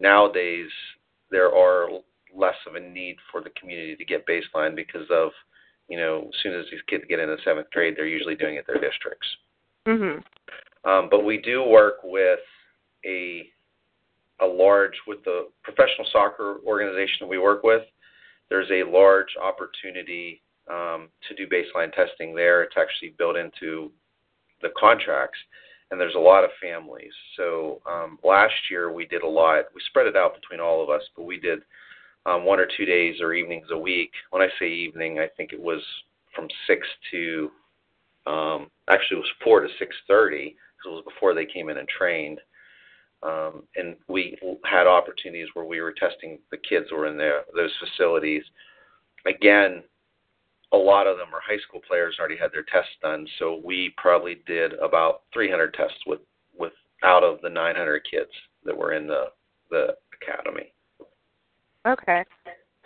Nowadays 0.00 0.70
there 1.30 1.54
are 1.54 1.88
less 2.34 2.56
of 2.66 2.74
a 2.74 2.80
need 2.80 3.16
for 3.30 3.40
the 3.42 3.50
community 3.50 3.96
to 3.96 4.04
get 4.04 4.26
baseline 4.26 4.76
because 4.76 5.06
of 5.10 5.30
you 5.88 5.98
know 5.98 6.28
as 6.28 6.42
soon 6.42 6.54
as 6.54 6.66
these 6.70 6.80
kids 6.88 7.04
get 7.08 7.18
into 7.20 7.36
seventh 7.44 7.70
grade 7.70 7.94
they're 7.96 8.06
usually 8.06 8.36
doing 8.36 8.56
it 8.56 8.60
at 8.60 8.66
their 8.66 8.80
districts. 8.80 9.26
Mhm. 9.86 10.22
um, 10.84 11.08
but 11.08 11.24
we 11.24 11.38
do 11.38 11.62
work 11.62 12.04
with 12.04 12.40
a 13.04 13.51
large 14.46 14.94
with 15.06 15.22
the 15.24 15.48
professional 15.62 16.06
soccer 16.12 16.58
organization 16.66 17.28
we 17.28 17.38
work 17.38 17.62
with. 17.62 17.82
There's 18.48 18.70
a 18.70 18.88
large 18.88 19.34
opportunity 19.42 20.42
um, 20.70 21.08
to 21.28 21.34
do 21.34 21.46
baseline 21.46 21.92
testing 21.92 22.34
there. 22.34 22.62
It's 22.62 22.76
actually 22.76 23.14
built 23.18 23.36
into 23.36 23.90
the 24.60 24.70
contracts, 24.78 25.38
and 25.90 26.00
there's 26.00 26.14
a 26.14 26.20
lot 26.20 26.44
of 26.44 26.50
families. 26.60 27.12
So 27.36 27.80
um, 27.90 28.18
last 28.22 28.54
year 28.70 28.92
we 28.92 29.06
did 29.06 29.22
a 29.22 29.28
lot. 29.28 29.64
We 29.74 29.80
spread 29.86 30.06
it 30.06 30.16
out 30.16 30.34
between 30.34 30.60
all 30.60 30.82
of 30.82 30.90
us, 30.90 31.02
but 31.16 31.24
we 31.24 31.40
did 31.40 31.60
um, 32.26 32.44
one 32.44 32.60
or 32.60 32.68
two 32.76 32.84
days 32.84 33.20
or 33.20 33.32
evenings 33.32 33.66
a 33.70 33.78
week. 33.78 34.12
When 34.30 34.42
I 34.42 34.48
say 34.58 34.68
evening, 34.68 35.18
I 35.18 35.28
think 35.36 35.52
it 35.52 35.60
was 35.60 35.82
from 36.34 36.48
six 36.66 36.86
to 37.10 37.50
actually 38.92 39.16
it 39.16 39.20
was 39.20 39.32
four 39.42 39.60
to 39.60 39.68
six 39.78 39.94
thirty 40.06 40.56
because 40.76 40.92
it 40.92 41.04
was 41.04 41.04
before 41.04 41.34
they 41.34 41.46
came 41.46 41.68
in 41.68 41.78
and 41.78 41.88
trained. 41.88 42.40
Um, 43.22 43.62
and 43.76 43.96
we 44.08 44.36
had 44.64 44.86
opportunities 44.86 45.48
where 45.54 45.64
we 45.64 45.80
were 45.80 45.92
testing 45.92 46.38
the 46.50 46.56
kids 46.56 46.86
who 46.90 46.96
were 46.96 47.06
in 47.06 47.16
there, 47.16 47.42
those 47.54 47.70
facilities. 47.78 48.42
Again, 49.26 49.84
a 50.72 50.76
lot 50.76 51.06
of 51.06 51.18
them 51.18 51.28
are 51.32 51.40
high 51.40 51.60
school 51.68 51.80
players 51.86 52.16
and 52.18 52.20
already 52.20 52.40
had 52.40 52.52
their 52.52 52.64
tests 52.64 52.90
done, 53.00 53.26
so 53.38 53.60
we 53.64 53.94
probably 53.96 54.42
did 54.46 54.72
about 54.74 55.22
300 55.32 55.74
tests 55.74 55.98
with, 56.06 56.20
with 56.58 56.72
out 57.04 57.22
of 57.22 57.40
the 57.42 57.48
900 57.48 58.02
kids 58.10 58.30
that 58.64 58.76
were 58.76 58.92
in 58.92 59.06
the 59.06 59.26
the 59.70 59.96
academy. 60.20 60.72
Okay. 61.86 62.24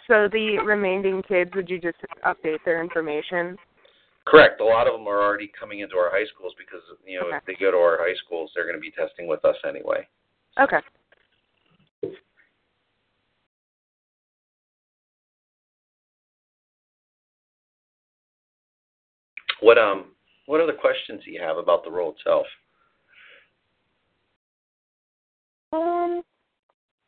So 0.07 0.29
the 0.31 0.59
remaining 0.65 1.23
kids, 1.27 1.51
would 1.55 1.69
you 1.69 1.81
just 1.81 1.99
update 2.25 2.59
their 2.65 2.81
information? 2.81 3.57
Correct. 4.25 4.61
A 4.61 4.65
lot 4.65 4.87
of 4.87 4.93
them 4.95 5.07
are 5.07 5.21
already 5.21 5.51
coming 5.59 5.81
into 5.81 5.97
our 5.97 6.11
high 6.11 6.27
schools 6.35 6.55
because 6.57 6.81
you 7.05 7.19
know 7.21 7.27
Okay. 7.27 7.37
if 7.37 7.45
they 7.45 7.55
go 7.55 7.71
to 7.71 7.77
our 7.77 7.99
high 7.99 8.15
schools, 8.25 8.51
they're 8.55 8.65
going 8.65 8.77
to 8.77 8.81
be 8.81 8.93
testing 8.93 9.27
with 9.27 9.45
us 9.45 9.57
anyway. 9.69 10.07
Okay. 10.61 10.79
What 19.61 19.79
um 19.79 20.13
what 20.47 20.61
other 20.61 20.73
questions 20.73 21.23
do 21.25 21.31
you 21.31 21.41
have 21.41 21.57
about 21.57 21.85
the 21.85 21.91
role 21.91 22.15
itself? 22.17 22.47
Um, 25.73 26.23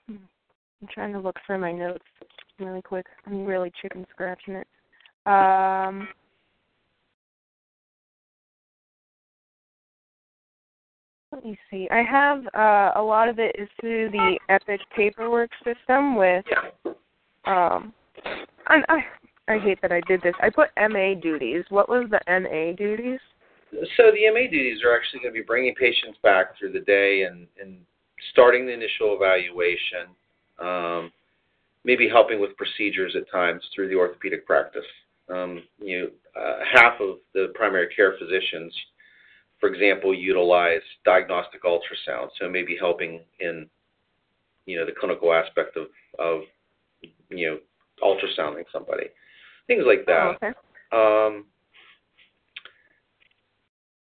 I'm 0.08 0.88
trying 0.90 1.12
to 1.12 1.20
look 1.20 1.36
for 1.46 1.56
my 1.56 1.72
notes 1.72 2.04
really 2.58 2.82
quick. 2.82 3.06
I'm 3.26 3.44
really 3.44 3.72
chicken 3.80 4.04
scratching 4.10 4.54
it. 4.54 4.66
Um, 5.26 6.08
let 11.32 11.44
me 11.44 11.58
see. 11.70 11.88
I 11.90 12.02
have 12.02 12.46
uh, 12.54 12.98
a 12.98 13.02
lot 13.02 13.28
of 13.28 13.38
it 13.38 13.54
is 13.58 13.68
through 13.80 14.10
the 14.10 14.38
Epic 14.48 14.80
paperwork 14.96 15.50
system 15.64 16.16
with. 16.16 16.44
Yeah. 16.50 16.92
Um, 17.46 17.92
I, 18.66 18.80
I 18.88 18.98
I 19.48 19.58
hate 19.58 19.80
that 19.80 19.92
I 19.92 20.02
did 20.06 20.20
this. 20.22 20.34
I 20.42 20.50
put 20.50 20.68
MA 20.76 21.14
duties. 21.20 21.64
What 21.70 21.88
was 21.88 22.06
the 22.10 22.20
MA 22.28 22.76
duties? 22.76 23.18
So 23.96 24.10
the 24.12 24.30
MA 24.30 24.50
duties 24.50 24.82
are 24.84 24.94
actually 24.94 25.20
going 25.20 25.34
to 25.34 25.40
be 25.40 25.44
bringing 25.44 25.74
patients 25.74 26.18
back 26.22 26.58
through 26.58 26.72
the 26.72 26.80
day 26.80 27.22
and, 27.22 27.46
and 27.60 27.78
starting 28.32 28.66
the 28.66 28.72
initial 28.72 29.16
evaluation, 29.16 30.12
um, 30.60 31.10
maybe 31.84 32.08
helping 32.08 32.40
with 32.40 32.56
procedures 32.56 33.16
at 33.16 33.30
times 33.30 33.62
through 33.74 33.88
the 33.88 33.94
orthopedic 33.94 34.46
practice. 34.46 34.84
Um, 35.30 35.62
you 35.78 36.00
know, 36.00 36.40
uh, 36.40 36.58
half 36.74 37.00
of 37.00 37.16
the 37.34 37.52
primary 37.54 37.88
care 37.94 38.14
physicians, 38.18 38.74
for 39.60 39.68
example, 39.68 40.14
utilize 40.14 40.80
diagnostic 41.04 41.62
ultrasound, 41.64 42.28
so 42.40 42.48
maybe 42.48 42.76
helping 42.78 43.20
in 43.40 43.68
you 44.66 44.76
know 44.76 44.86
the 44.86 44.92
clinical 44.98 45.32
aspect 45.32 45.76
of, 45.76 45.86
of 46.18 46.42
you 47.30 47.50
know 47.50 47.58
ultrasounding 48.02 48.64
somebody, 48.72 49.06
things 49.66 49.84
like 49.86 50.04
Oh, 50.08 50.36
that. 50.40 50.46
okay. 50.46 50.58
Um, 50.92 51.44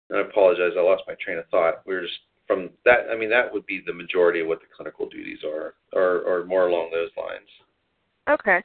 and 0.09 0.19
I 0.19 0.21
apologize, 0.21 0.71
I 0.77 0.81
lost 0.81 1.03
my 1.07 1.15
train 1.23 1.37
of 1.37 1.47
thought. 1.49 1.81
We 1.85 1.95
are 1.95 2.01
just 2.01 2.19
from 2.47 2.69
that. 2.85 3.07
I 3.11 3.15
mean, 3.15 3.29
that 3.29 3.51
would 3.51 3.65
be 3.65 3.81
the 3.85 3.93
majority 3.93 4.41
of 4.41 4.47
what 4.47 4.59
the 4.59 4.67
clinical 4.75 5.07
duties 5.09 5.39
are, 5.43 5.73
or 5.93 6.21
or 6.21 6.45
more 6.45 6.67
along 6.67 6.91
those 6.91 7.09
lines. 7.17 7.47
Okay. 8.29 8.63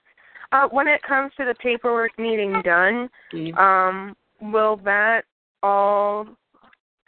Uh, 0.52 0.68
when 0.68 0.86
it 0.86 1.02
comes 1.02 1.32
to 1.36 1.44
the 1.44 1.54
paperwork 1.54 2.12
needing 2.18 2.60
done, 2.62 3.08
um, 3.58 4.14
will 4.40 4.76
that 4.84 5.22
all 5.62 6.26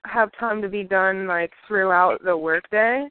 have 0.09 0.31
time 0.38 0.62
to 0.62 0.69
be 0.69 0.83
done 0.83 1.27
like 1.27 1.53
throughout 1.66 2.23
the 2.25 2.37
workday, 2.37 3.09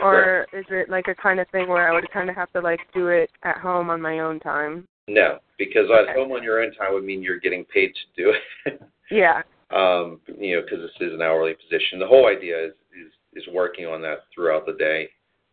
or 0.00 0.46
is 0.52 0.64
it 0.70 0.88
like 0.88 1.08
a 1.08 1.14
kind 1.14 1.40
of 1.40 1.48
thing 1.50 1.68
where 1.68 1.88
I 1.88 1.94
would 1.94 2.10
kind 2.10 2.28
of 2.28 2.36
have 2.36 2.52
to 2.52 2.60
like 2.60 2.80
do 2.94 3.08
it 3.08 3.30
at 3.42 3.58
home 3.58 3.90
on 3.90 4.00
my 4.00 4.20
own 4.20 4.40
time? 4.40 4.86
No, 5.08 5.38
because 5.58 5.86
at 5.90 6.14
home 6.14 6.32
on 6.32 6.42
your 6.42 6.62
own 6.62 6.72
time 6.74 6.92
would 6.94 7.04
mean 7.04 7.22
you're 7.22 7.40
getting 7.40 7.64
paid 7.64 7.92
to 7.94 8.22
do 8.22 8.34
it. 8.66 8.80
Yeah. 9.08 9.42
um, 9.70 10.18
you 10.36 10.56
know, 10.56 10.62
because 10.62 10.80
this 10.80 11.06
is 11.08 11.14
an 11.14 11.22
hourly 11.22 11.54
position. 11.54 12.00
The 12.00 12.08
whole 12.08 12.26
idea 12.26 12.66
is 12.66 12.72
is, 12.90 13.12
is 13.34 13.54
working 13.54 13.86
on 13.86 14.02
that 14.02 14.24
throughout 14.34 14.66
the 14.66 14.72
day. 14.72 15.08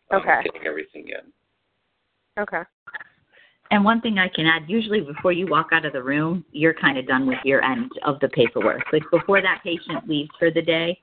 Um, 0.09 0.21
Okay. 0.21 0.41
Getting 0.43 0.65
everything 0.65 1.09
in. 1.09 2.41
Okay. 2.41 2.63
And 3.73 3.83
one 3.83 4.01
thing 4.01 4.19
I 4.19 4.27
can 4.27 4.45
add, 4.45 4.65
usually 4.67 5.01
before 5.01 5.31
you 5.31 5.47
walk 5.47 5.69
out 5.71 5.83
of 5.83 5.93
the 5.93 6.03
room, 6.03 6.45
you're 6.51 6.75
kind 6.75 6.95
of 6.99 7.07
done 7.07 7.25
with 7.25 7.39
your 7.43 7.63
end 7.63 7.91
of 8.05 8.19
the 8.19 8.29
paperwork. 8.29 8.83
Like 8.93 9.01
before 9.09 9.41
that 9.41 9.61
patient 9.63 10.07
leaves 10.07 10.29
for 10.37 10.51
the 10.51 10.61
day, 10.61 11.01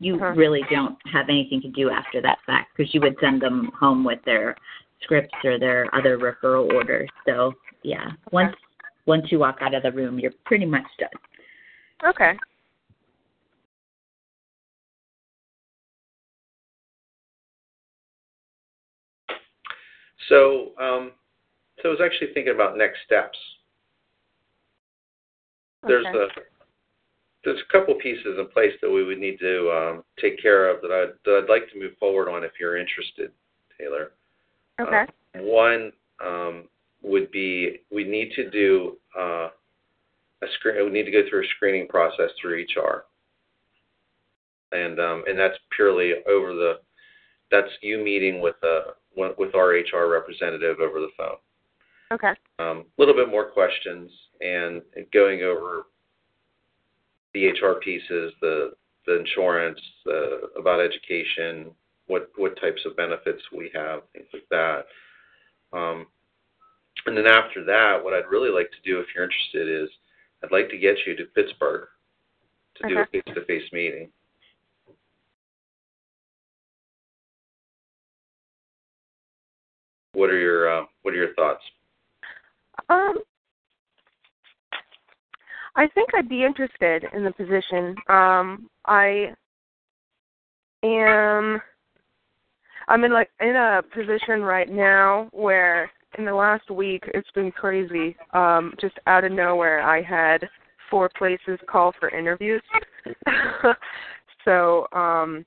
you 0.00 0.16
Uh-huh. 0.16 0.34
really 0.36 0.62
don't 0.70 0.98
have 1.10 1.30
anything 1.30 1.62
to 1.62 1.68
do 1.68 1.88
after 1.88 2.20
that 2.20 2.36
fact 2.44 2.76
because 2.76 2.92
you 2.92 3.00
would 3.00 3.16
send 3.20 3.40
them 3.40 3.72
home 3.72 4.04
with 4.04 4.22
their 4.24 4.54
scripts 5.00 5.32
or 5.44 5.58
their 5.58 5.88
other 5.94 6.18
referral 6.18 6.70
orders. 6.74 7.08
So 7.24 7.54
yeah, 7.84 8.10
once 8.32 8.54
once 9.06 9.32
you 9.32 9.38
walk 9.38 9.62
out 9.62 9.72
of 9.72 9.82
the 9.82 9.90
room, 9.90 10.18
you're 10.18 10.34
pretty 10.44 10.66
much 10.66 10.84
done. 10.98 11.08
Okay. 12.06 12.38
So, 20.28 20.72
um, 20.78 21.12
so 21.82 21.88
I 21.88 21.92
was 21.92 22.00
actually 22.04 22.32
thinking 22.34 22.54
about 22.54 22.76
next 22.76 23.00
steps. 23.04 23.38
There's 25.82 26.06
Okay. 26.06 26.18
a 26.18 26.42
there's 27.42 27.60
a 27.60 27.72
couple 27.72 27.94
pieces 27.94 28.38
in 28.38 28.46
place 28.48 28.74
that 28.82 28.90
we 28.90 29.02
would 29.02 29.18
need 29.18 29.38
to 29.40 29.70
um, 29.70 30.04
take 30.18 30.38
care 30.38 30.68
of 30.68 30.82
that 30.82 30.90
I'd, 30.92 31.14
that 31.24 31.42
I'd 31.42 31.48
like 31.48 31.70
to 31.72 31.78
move 31.78 31.96
forward 31.98 32.28
on 32.28 32.44
if 32.44 32.52
you're 32.60 32.76
interested, 32.76 33.32
Taylor. 33.78 34.12
Okay. 34.78 35.06
Uh, 35.34 35.42
one 35.42 35.90
um, 36.22 36.68
would 37.02 37.30
be 37.30 37.80
we 37.90 38.04
need 38.04 38.32
to 38.32 38.50
do 38.50 38.98
uh, 39.18 39.48
a 40.42 40.46
screen. 40.58 40.84
We 40.84 40.90
need 40.90 41.04
to 41.04 41.10
go 41.10 41.22
through 41.28 41.44
a 41.44 41.48
screening 41.56 41.88
process 41.88 42.30
through 42.40 42.64
HR, 42.64 43.04
and 44.72 45.00
um, 45.00 45.24
and 45.26 45.38
that's 45.38 45.58
purely 45.74 46.12
over 46.28 46.54
the. 46.54 46.80
That's 47.50 47.70
you 47.80 47.98
meeting 47.98 48.40
with 48.40 48.56
uh 48.62 48.92
with 49.16 49.54
our 49.54 49.70
HR 49.70 50.08
representative 50.08 50.78
over 50.80 51.00
the 51.00 51.10
phone. 51.16 51.36
Okay. 52.12 52.32
A 52.58 52.62
um, 52.62 52.84
little 52.98 53.14
bit 53.14 53.30
more 53.30 53.50
questions 53.50 54.10
and 54.40 54.82
going 55.12 55.42
over 55.42 55.86
the 57.34 57.46
HR 57.46 57.80
pieces, 57.82 58.32
the 58.40 58.72
the 59.06 59.20
insurance, 59.20 59.80
about 60.58 60.80
education, 60.80 61.70
what 62.06 62.30
what 62.36 62.60
types 62.60 62.80
of 62.84 62.96
benefits 62.96 63.42
we 63.56 63.70
have, 63.74 64.00
things 64.12 64.26
like 64.32 64.46
that. 64.50 64.86
Um, 65.72 66.06
and 67.06 67.16
then 67.16 67.26
after 67.26 67.64
that, 67.64 68.02
what 68.02 68.12
I'd 68.12 68.28
really 68.30 68.50
like 68.50 68.70
to 68.70 68.90
do, 68.90 69.00
if 69.00 69.06
you're 69.14 69.24
interested, 69.24 69.84
is 69.84 69.88
I'd 70.42 70.52
like 70.52 70.68
to 70.70 70.78
get 70.78 70.96
you 71.06 71.16
to 71.16 71.24
Pittsburgh 71.26 71.88
to 72.76 72.88
do 72.88 72.98
a 72.98 73.06
face-to-face 73.06 73.72
meeting. 73.72 74.10
What 80.12 80.30
are 80.30 80.38
your 80.38 80.80
uh, 80.80 80.84
What 81.02 81.14
are 81.14 81.18
your 81.18 81.34
thoughts? 81.34 81.62
Um, 82.90 83.18
I 85.76 85.86
think 85.94 86.10
I'd 86.14 86.28
be 86.28 86.44
interested 86.44 87.04
in 87.14 87.24
the 87.24 87.32
position. 87.32 87.94
Um, 88.08 88.68
I 88.86 89.32
am. 90.82 91.62
I'm 92.88 93.04
in 93.04 93.12
like 93.12 93.30
in 93.40 93.54
a 93.54 93.82
position 93.94 94.42
right 94.42 94.68
now 94.68 95.28
where 95.30 95.90
in 96.18 96.24
the 96.24 96.34
last 96.34 96.68
week 96.70 97.04
it's 97.14 97.30
been 97.32 97.52
crazy. 97.52 98.16
Um, 98.32 98.74
just 98.80 98.98
out 99.06 99.24
of 99.24 99.30
nowhere, 99.30 99.80
I 99.80 100.02
had 100.02 100.48
four 100.90 101.08
places 101.16 101.60
call 101.70 101.94
for 102.00 102.10
interviews. 102.10 102.62
so 104.44 104.88
um, 104.92 105.46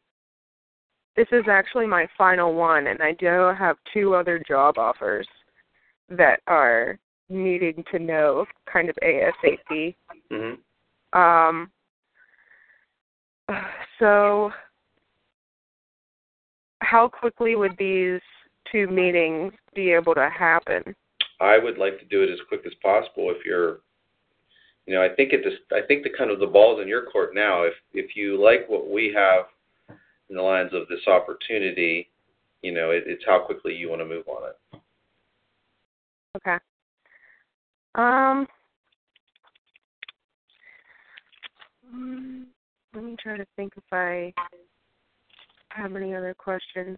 this 1.18 1.28
is 1.34 1.44
actually 1.50 1.86
my 1.86 2.08
final 2.18 2.54
one, 2.54 2.88
and 2.88 3.02
I 3.04 3.12
do 3.20 3.26
have 3.60 3.76
two 3.94 4.16
other 4.16 4.42
job 4.48 4.78
offers 4.78 5.28
that 6.10 6.40
are 6.48 6.98
needing 7.30 7.84
to 7.92 8.00
know 8.00 8.46
kind 8.72 8.90
of 8.90 8.96
ASAP. 9.04 9.96
hmm 10.32 11.18
Um, 11.18 11.72
so, 14.00 14.52
how 16.82 17.08
quickly 17.08 17.56
would 17.56 17.76
these 17.78 18.22
two 18.72 18.88
meetings 18.88 19.54
be 19.76 19.92
able 19.92 20.14
to 20.16 20.30
happen? 20.30 20.96
I 21.40 21.58
would 21.58 21.78
like 21.78 22.00
to 22.00 22.06
do 22.06 22.24
it 22.24 22.30
as 22.30 22.40
quick 22.48 22.62
as 22.66 22.74
possible. 22.82 23.30
If 23.30 23.46
you're, 23.46 23.80
you 24.86 24.94
know, 24.94 25.04
I 25.04 25.10
think 25.16 25.34
it 25.34 25.44
just, 25.44 25.62
I 25.72 25.86
think 25.86 26.04
the 26.04 26.10
kind 26.18 26.32
of 26.32 26.40
the 26.40 26.48
ball's 26.48 26.82
in 26.82 26.88
your 26.88 27.06
court 27.06 27.34
now. 27.34 27.64
If 27.64 27.74
if 27.94 28.16
you 28.16 28.42
like 28.42 28.68
what 28.70 28.90
we 28.90 29.14
have 29.16 29.46
in 30.30 30.36
the 30.36 30.42
lines 30.42 30.72
of 30.74 30.88
this 30.88 31.06
opportunity, 31.08 32.10
you 32.62 32.72
know, 32.72 32.92
it, 32.92 33.04
it's 33.06 33.24
how 33.26 33.40
quickly 33.40 33.74
you 33.74 33.90
want 33.90 34.02
to 34.02 34.06
move 34.06 34.28
on 34.28 34.50
it. 34.50 34.80
Okay. 36.38 36.58
Um. 37.96 38.48
mm, 41.94 42.44
Let 42.96 43.04
me 43.04 43.16
try 43.22 43.38
to 43.38 43.46
think 43.56 43.74
if 43.78 43.84
I 43.92 44.34
have 45.70 45.96
any 45.96 46.16
other 46.16 46.34
questions. 46.34 46.98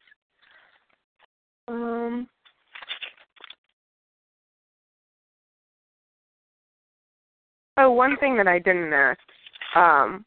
Um. 1.67 2.27
Oh, 7.77 7.91
one 7.91 8.15
thing 8.17 8.37
that 8.37 8.47
I 8.47 8.59
didn't 8.59 8.93
ask. 8.93 9.19
Um, 9.75 10.25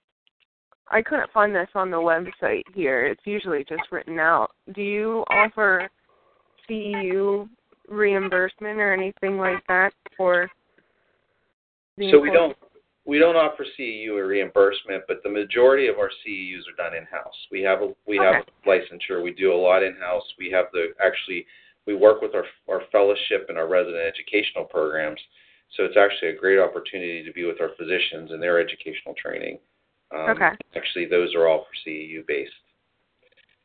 I 0.90 1.00
couldn't 1.00 1.32
find 1.32 1.54
this 1.54 1.68
on 1.74 1.90
the 1.90 1.96
website 1.96 2.62
here. 2.74 3.06
It's 3.06 3.22
usually 3.24 3.64
just 3.64 3.90
written 3.90 4.18
out. 4.18 4.50
Do 4.74 4.82
you 4.82 5.24
offer 5.30 5.88
CEU 6.68 7.48
reimbursement 7.88 8.78
or 8.78 8.92
anything 8.92 9.38
like 9.38 9.66
that 9.68 9.94
for 10.16 10.50
So 12.10 12.20
we 12.20 12.30
don't 12.30 12.56
we 13.04 13.18
don't 13.18 13.36
offer 13.36 13.64
CEU 13.78 14.18
or 14.18 14.26
reimbursement, 14.26 15.04
but 15.08 15.22
the 15.22 15.30
majority 15.30 15.88
of 15.88 15.96
our 15.96 16.10
CEUs 16.10 16.60
are 16.68 16.76
done 16.76 16.94
in 16.94 17.04
house. 17.04 17.34
We 17.50 17.62
have 17.62 17.80
a 17.80 17.94
we 18.06 18.18
have 18.18 18.44
a 18.44 18.68
licensure. 18.68 19.22
We 19.22 19.32
do 19.32 19.52
a 19.52 19.56
lot 19.56 19.82
in 19.82 19.96
house. 19.96 20.24
We 20.38 20.50
have 20.50 20.66
the 20.72 20.88
actually 21.04 21.46
we 21.86 21.94
work 21.96 22.20
with 22.20 22.34
our 22.34 22.44
our 22.68 22.82
fellowship 22.92 23.46
and 23.48 23.56
our 23.56 23.66
resident 23.66 24.02
educational 24.02 24.64
programs. 24.64 25.20
So 25.76 25.84
it's 25.84 25.96
actually 25.96 26.30
a 26.30 26.36
great 26.36 26.58
opportunity 26.58 27.24
to 27.24 27.32
be 27.32 27.44
with 27.44 27.60
our 27.60 27.70
physicians 27.78 28.30
and 28.30 28.42
their 28.42 28.60
educational 28.60 29.14
training. 29.20 29.58
Um, 30.14 30.30
Okay. 30.30 30.50
Actually, 30.76 31.06
those 31.06 31.34
are 31.34 31.48
all 31.48 31.64
for 31.64 31.90
CEU 31.90 32.26
based. 32.26 32.52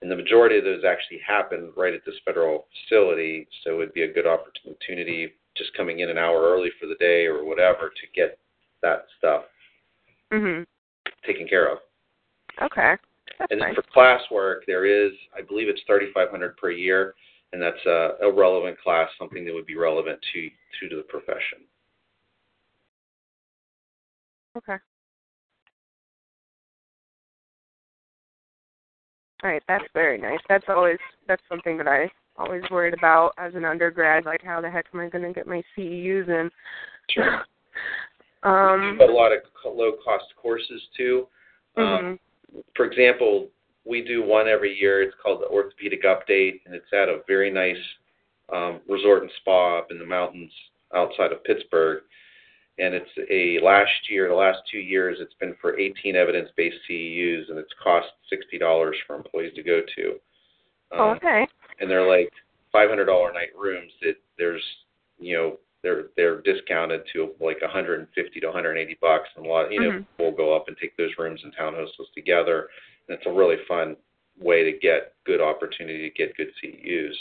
And 0.02 0.12
the 0.12 0.16
majority 0.16 0.58
of 0.58 0.66
those 0.66 0.84
actually 0.84 1.20
happen 1.26 1.72
right 1.78 1.94
at 1.94 2.04
this 2.06 2.16
federal 2.26 2.68
facility, 2.74 3.48
so 3.64 3.82
it'd 3.82 3.94
be 3.94 4.04
a 4.04 4.12
good 4.12 4.28
opportunity 4.28 5.34
just 5.56 5.74
coming 5.76 6.00
in 6.00 6.10
an 6.10 6.18
hour 6.18 6.42
early 6.42 6.70
for 6.80 6.88
the 6.88 6.96
day 6.96 7.26
or 7.26 7.44
whatever 7.44 7.90
to 7.90 8.08
get 8.14 8.40
that 8.82 9.06
stuff 9.18 9.46
Mhm. 10.32 10.66
taken 11.24 11.48
care 11.48 11.68
of. 11.68 11.80
Okay. 12.62 12.98
That's 13.40 13.52
And 13.52 13.62
then 13.62 13.74
nice. 13.74 13.76
for 13.76 13.84
classwork, 13.84 14.66
there 14.66 14.86
is, 14.86 15.14
I 15.36 15.42
believe 15.42 15.70
it's 15.70 15.82
3,500 15.84 16.58
per 16.58 16.70
year, 16.72 17.16
and 17.52 17.62
that's 17.62 17.84
a, 17.86 18.18
a 18.22 18.32
relevant 18.32 18.80
class, 18.80 19.10
something 19.18 19.46
that 19.46 19.54
would 19.54 19.66
be 19.66 19.76
relevant 19.76 20.22
to 20.34 20.50
to 20.80 20.96
the 20.96 21.04
profession. 21.04 21.68
Okay. 24.58 24.78
All 29.44 29.50
right, 29.50 29.64
that's 29.68 29.84
very 29.94 30.18
nice. 30.18 30.40
That's 30.48 30.66
always 30.70 31.00
that's 31.28 31.42
something 31.50 31.78
that 31.78 31.88
I 31.88 32.10
always 32.38 32.64
worried 32.72 32.94
about 32.94 33.34
as 33.38 33.54
an 33.56 33.66
undergrad, 33.66 34.26
like 34.26 34.42
how 34.44 34.62
the 34.62 34.70
heck 34.70 34.86
am 34.94 35.00
I 35.00 35.10
going 35.10 35.24
to 35.24 35.34
get 35.34 35.48
my 35.48 35.64
CEUs 35.78 36.28
in? 36.30 36.50
Sure. 37.10 37.36
um. 38.44 39.00
A 39.02 39.06
lot 39.06 39.32
of 39.32 39.40
low 39.66 39.94
cost 40.04 40.26
courses 40.42 40.82
too. 40.98 41.28
Um, 41.76 42.20
mhm. 42.56 42.64
for 42.76 42.86
example, 42.86 43.50
we 43.86 44.04
do 44.04 44.24
one 44.24 44.48
every 44.48 44.74
year. 44.78 45.02
It's 45.02 45.16
called 45.22 45.42
the 45.42 45.48
Orthopedic 45.48 46.04
Update, 46.04 46.62
and 46.66 46.74
it's 46.74 46.92
at 46.94 47.10
a 47.10 47.22
very 47.28 47.52
nice 47.52 47.78
um, 48.54 48.82
resort 48.88 49.24
and 49.24 49.32
spa 49.42 49.80
up 49.80 49.88
in 49.92 50.00
the 50.00 50.06
mountains 50.06 50.52
outside 50.96 51.32
of 51.32 51.44
Pittsburgh, 51.44 52.04
and 52.80 52.94
it's 52.94 53.10
a 53.30 53.64
last 53.64 54.10
year, 54.10 54.28
the 54.30 54.36
last 54.36 54.60
two 54.72 54.80
years, 54.80 55.18
it's 55.20 55.34
been 55.40 55.56
for 55.62 55.78
18 55.80 56.16
evidence-based 56.16 56.76
CEUs, 56.90 57.50
and 57.50 57.58
it's 57.58 57.74
cost 57.84 58.08
sixty 58.30 58.58
dollars 58.58 58.96
for 59.06 59.16
employees 59.16 59.54
to 59.56 59.64
go 59.64 59.82
to. 59.96 60.20
Oh, 60.92 61.10
Um, 61.10 61.18
okay. 61.18 61.48
And 61.80 61.90
they're 61.90 62.08
like 62.08 62.32
five 62.72 62.90
hundred 62.90 63.06
dollar 63.06 63.32
night 63.34 63.50
rooms 63.58 63.92
that 64.02 64.16
there's 64.38 64.64
you 65.20 65.36
know 65.36 65.58
they're 65.84 66.06
they're 66.16 66.42
discounted 66.42 67.02
to 67.14 67.32
like 67.40 67.58
a 67.64 67.68
hundred 67.68 68.00
and 68.00 68.08
fifty 68.16 68.40
to 68.40 68.48
one 68.48 68.56
hundred 68.56 68.72
and 68.72 68.80
eighty 68.80 68.98
bucks 69.02 69.30
and 69.36 69.46
a 69.46 69.50
lot 69.50 69.72
you 69.72 69.80
know 69.80 69.92
Mhm. 69.92 70.06
we'll 70.18 70.32
go 70.32 70.56
up 70.56 70.68
and 70.68 70.78
take 70.78 70.96
those 70.98 71.12
rooms 71.18 71.42
and 71.44 71.54
town 71.56 71.74
townhouses 71.74 72.12
together 72.16 72.70
and 73.08 73.18
it's 73.18 73.28
a 73.28 73.32
really 73.32 73.58
fun 73.68 73.96
way 74.40 74.64
to 74.64 74.78
get 74.80 75.14
good 75.26 75.42
opportunity 75.42 76.10
to 76.10 76.16
get 76.16 76.36
good 76.36 76.52
CEUs 76.64 77.14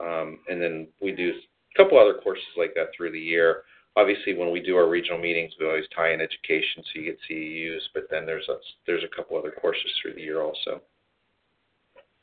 um, 0.00 0.40
and 0.48 0.60
then 0.60 0.88
we 1.00 1.12
do 1.12 1.30
a 1.30 1.76
couple 1.76 1.98
other 1.98 2.14
courses 2.14 2.44
like 2.56 2.74
that 2.74 2.88
through 2.96 3.12
the 3.12 3.20
year 3.20 3.62
obviously 3.96 4.34
when 4.34 4.50
we 4.50 4.60
do 4.60 4.76
our 4.76 4.88
regional 4.88 5.18
meetings 5.20 5.52
we 5.60 5.66
always 5.66 5.84
tie 5.94 6.12
in 6.12 6.20
education 6.20 6.82
so 6.82 7.00
you 7.00 7.04
get 7.04 7.18
CEUs 7.30 7.82
but 7.94 8.04
then 8.10 8.26
there's 8.26 8.48
a 8.48 8.56
there's 8.86 9.04
a 9.04 9.14
couple 9.16 9.36
other 9.38 9.52
courses 9.52 9.90
through 10.00 10.14
the 10.14 10.22
year 10.22 10.42
also 10.42 10.80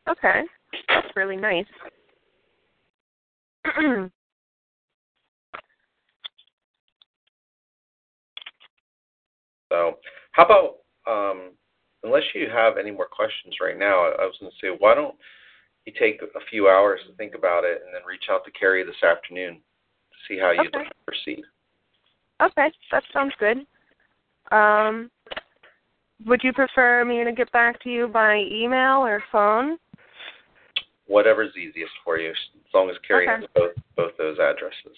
Okay. 0.07 0.41
That's 1.11 1.17
really 1.17 1.35
nice. 1.35 1.65
So, 9.71 9.97
how 10.31 10.45
about 10.45 10.75
um, 11.07 11.51
unless 12.03 12.23
you 12.35 12.47
have 12.53 12.77
any 12.77 12.91
more 12.91 13.07
questions 13.07 13.55
right 13.61 13.77
now, 13.77 14.01
I 14.03 14.23
I 14.23 14.25
was 14.25 14.35
going 14.39 14.51
to 14.51 14.57
say, 14.61 14.75
why 14.77 14.95
don't 14.95 15.15
you 15.85 15.93
take 15.99 16.21
a 16.21 16.39
few 16.49 16.67
hours 16.69 16.99
to 17.07 17.15
think 17.15 17.35
about 17.35 17.63
it 17.63 17.81
and 17.85 17.93
then 17.93 18.01
reach 18.07 18.25
out 18.29 18.43
to 18.45 18.51
Carrie 18.51 18.83
this 18.85 19.01
afternoon 19.03 19.55
to 19.55 20.17
see 20.27 20.39
how 20.39 20.51
you'd 20.51 20.67
Okay. 20.67 20.77
like 20.79 20.89
to 20.89 20.95
proceed. 21.05 21.43
okay, 22.41 22.71
that 22.91 23.03
sounds 23.13 23.33
good. 23.39 23.65
Um, 24.51 25.09
would 26.25 26.41
you 26.43 26.53
prefer 26.53 27.03
me 27.05 27.23
to 27.23 27.31
get 27.31 27.51
back 27.51 27.81
to 27.83 27.89
you 27.89 28.07
by 28.07 28.43
email 28.51 28.97
or 28.99 29.23
phone? 29.31 29.77
Whatever's 31.11 31.55
easiest 31.57 31.91
for 32.05 32.17
you, 32.17 32.29
as 32.29 32.73
long 32.73 32.89
as 32.89 32.95
Carrie 33.05 33.27
Okay. 33.27 33.41
has 33.41 33.49
both 33.53 33.75
both 33.97 34.17
those 34.17 34.39
addresses. 34.39 34.95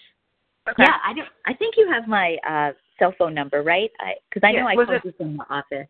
Okay. 0.69 0.83
Yeah, 0.83 0.97
I 1.03 1.13
don't. 1.13 1.27
I 1.47 1.53
think 1.55 1.75
you 1.75 1.89
have 1.91 2.07
my 2.07 2.37
uh 2.47 2.71
cell 2.99 3.13
phone 3.17 3.33
number, 3.33 3.63
right? 3.63 3.89
I 3.99 4.13
because 4.29 4.45
I 4.47 4.51
know 4.51 4.59
Yeah, 4.59 4.65
I 4.67 4.75
was 4.75 4.85
called 4.85 4.97
it- 4.97 5.05
you 5.05 5.11
from 5.17 5.37
the 5.37 5.45
office. 5.49 5.87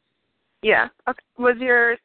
Yeah. 0.61 0.87
Okay. 1.09 1.19
Was 1.37 1.57
your 1.59 1.97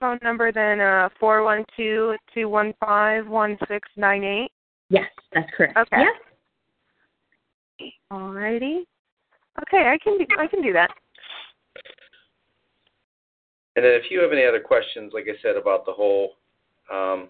phone 0.00 0.18
number 0.22 0.50
then 0.50 0.80
uh 0.80 1.10
four 1.20 1.44
one 1.44 1.64
two 1.76 2.16
two 2.32 2.48
one 2.48 2.72
five 2.80 3.28
one 3.28 3.58
six 3.68 3.86
nine 3.96 4.24
eight? 4.24 4.50
Yes, 4.88 5.10
that's 5.34 5.50
correct. 5.54 5.76
Okay. 5.76 6.04
Yes. 7.78 7.92
Alrighty. 8.10 8.86
Okay, 9.62 9.88
I 9.92 9.98
can 10.02 10.16
do 10.16 10.24
I 10.38 10.46
can 10.46 10.62
do 10.62 10.72
that. 10.72 10.90
And 13.76 13.84
then 13.84 13.92
if 13.92 14.10
you 14.10 14.20
have 14.20 14.32
any 14.32 14.44
other 14.44 14.60
questions, 14.60 15.12
like 15.14 15.26
I 15.28 15.36
said 15.42 15.56
about 15.56 15.84
the 15.86 15.92
whole 15.92 16.32
um, 16.92 17.28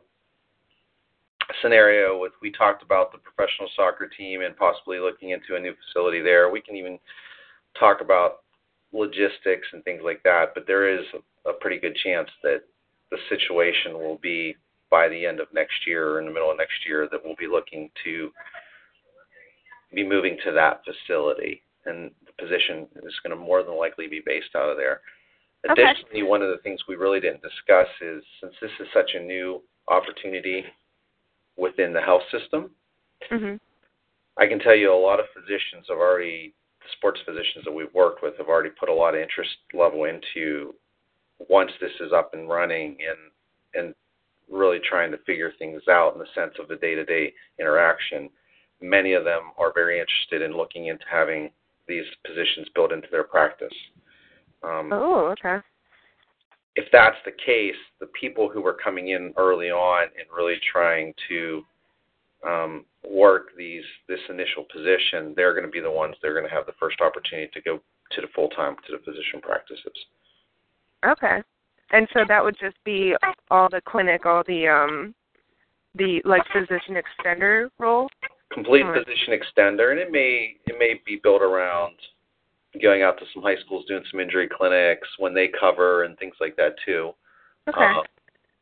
scenario 1.60 2.18
with 2.18 2.32
we 2.40 2.50
talked 2.50 2.82
about 2.82 3.12
the 3.12 3.18
professional 3.18 3.68
soccer 3.76 4.08
team 4.08 4.42
and 4.42 4.56
possibly 4.56 4.98
looking 4.98 5.30
into 5.30 5.56
a 5.56 5.60
new 5.60 5.74
facility 5.86 6.20
there. 6.20 6.50
We 6.50 6.60
can 6.60 6.76
even 6.76 6.98
talk 7.78 8.00
about 8.00 8.42
logistics 8.92 9.66
and 9.72 9.82
things 9.84 10.02
like 10.04 10.22
that. 10.24 10.52
But 10.54 10.66
there 10.66 10.88
is 10.88 11.04
a, 11.46 11.52
pretty 11.60 11.78
good 11.78 11.96
chance 11.96 12.28
that 12.42 12.62
the 13.10 13.18
situation 13.28 13.94
will 13.94 14.18
be 14.22 14.56
by 14.90 15.08
the 15.08 15.26
end 15.26 15.40
of 15.40 15.48
next 15.54 15.86
year 15.86 16.10
or 16.10 16.20
in 16.20 16.26
the 16.26 16.32
middle 16.32 16.50
of 16.50 16.58
next 16.58 16.86
year 16.86 17.08
that 17.10 17.20
we'll 17.24 17.36
be 17.36 17.46
looking 17.46 17.90
to 18.04 18.30
be 19.94 20.06
moving 20.06 20.36
to 20.44 20.52
that 20.52 20.82
facility, 20.84 21.62
and 21.84 22.10
the 22.26 22.32
position 22.42 22.86
is 23.04 23.14
going 23.22 23.36
to 23.36 23.36
more 23.36 23.62
than 23.62 23.76
likely 23.76 24.06
be 24.06 24.22
based 24.24 24.54
out 24.56 24.70
of 24.70 24.76
there. 24.76 25.00
Okay. 25.68 25.82
Additionally, 25.82 26.22
one 26.22 26.42
of 26.42 26.48
the 26.48 26.62
things 26.62 26.80
we 26.88 26.96
really 26.96 27.20
didn't 27.20 27.42
discuss 27.42 27.88
is 28.00 28.22
since 28.40 28.54
this 28.60 28.70
is 28.80 28.86
such 28.92 29.10
a 29.14 29.20
new 29.22 29.62
opportunity 29.88 30.64
within 31.62 31.92
the 31.92 32.00
health 32.02 32.24
system, 32.30 32.74
Mhm. 33.30 33.60
I 34.36 34.46
can 34.48 34.58
tell 34.58 34.74
you 34.74 34.92
a 34.92 35.06
lot 35.08 35.20
of 35.20 35.30
physicians 35.30 35.86
have 35.88 35.98
already, 35.98 36.52
the 36.82 36.88
sports 36.88 37.20
physicians 37.20 37.64
that 37.64 37.72
we've 37.72 37.94
worked 37.94 38.20
with 38.20 38.36
have 38.38 38.48
already 38.48 38.70
put 38.70 38.88
a 38.88 38.92
lot 38.92 39.14
of 39.14 39.20
interest 39.20 39.56
level 39.72 40.04
into 40.04 40.74
once 41.48 41.72
this 41.78 41.92
is 42.00 42.12
up 42.12 42.34
and 42.34 42.48
running 42.48 42.98
and 43.02 43.30
and 43.74 43.94
really 44.50 44.80
trying 44.80 45.10
to 45.10 45.18
figure 45.18 45.50
things 45.52 45.86
out 45.88 46.12
in 46.12 46.18
the 46.18 46.26
sense 46.34 46.58
of 46.58 46.68
the 46.68 46.76
day-to-day 46.76 47.32
interaction. 47.58 48.28
Many 48.80 49.14
of 49.14 49.24
them 49.24 49.52
are 49.56 49.72
very 49.72 49.98
interested 49.98 50.42
in 50.42 50.52
looking 50.52 50.86
into 50.86 51.06
having 51.08 51.50
these 51.86 52.04
positions 52.26 52.68
built 52.70 52.92
into 52.92 53.08
their 53.10 53.24
practice. 53.24 53.72
Um, 54.62 54.92
Oh, 54.92 55.28
okay. 55.28 55.60
If 56.76 56.86
that's 56.92 57.16
the 57.24 57.32
case, 57.32 57.76
the 58.00 58.06
people 58.18 58.48
who 58.48 58.62
were 58.62 58.76
coming 58.82 59.08
in 59.08 59.34
early 59.36 59.70
on 59.70 60.04
and 60.04 60.26
really 60.34 60.56
trying 60.72 61.12
to 61.28 61.62
um, 62.46 62.84
work 63.08 63.48
these 63.56 63.84
this 64.08 64.20
initial 64.28 64.64
position, 64.72 65.34
they're 65.36 65.52
going 65.52 65.66
to 65.66 65.70
be 65.70 65.80
the 65.80 65.90
ones 65.90 66.16
that 66.20 66.28
are 66.28 66.34
going 66.34 66.48
to 66.48 66.54
have 66.54 66.66
the 66.66 66.72
first 66.80 67.00
opportunity 67.00 67.50
to 67.52 67.60
go 67.62 67.80
to 68.12 68.20
the 68.20 68.26
full 68.34 68.48
time 68.50 68.76
to 68.86 68.92
the 68.92 68.98
physician 69.04 69.40
practices. 69.40 69.92
Okay. 71.04 71.42
And 71.90 72.08
so 72.14 72.20
that 72.26 72.42
would 72.42 72.56
just 72.58 72.76
be 72.84 73.14
all 73.50 73.68
the 73.70 73.82
clinic, 73.86 74.24
all 74.24 74.42
the 74.46 74.66
um 74.66 75.14
the 75.94 76.22
like 76.24 76.42
physician 76.52 76.96
extender 76.96 77.68
role? 77.78 78.08
Complete 78.52 78.82
Alright. 78.82 79.04
physician 79.06 79.34
extender, 79.34 79.90
and 79.90 80.00
it 80.00 80.10
may 80.10 80.56
it 80.66 80.76
may 80.78 81.00
be 81.04 81.20
built 81.22 81.42
around 81.42 81.94
going 82.80 83.02
out 83.02 83.18
to 83.18 83.24
some 83.34 83.42
high 83.42 83.56
schools, 83.64 83.84
doing 83.86 84.04
some 84.10 84.20
injury 84.20 84.48
clinics 84.48 85.08
when 85.18 85.34
they 85.34 85.48
cover 85.48 86.04
and 86.04 86.18
things 86.18 86.34
like 86.40 86.56
that 86.56 86.74
too. 86.86 87.12
Okay. 87.68 87.78
Uh, 87.78 88.02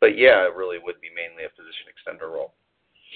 but 0.00 0.18
yeah, 0.18 0.46
it 0.46 0.54
really 0.56 0.78
would 0.82 1.00
be 1.00 1.08
mainly 1.14 1.44
a 1.44 1.50
physician 1.50 1.86
extender 1.92 2.32
role. 2.32 2.54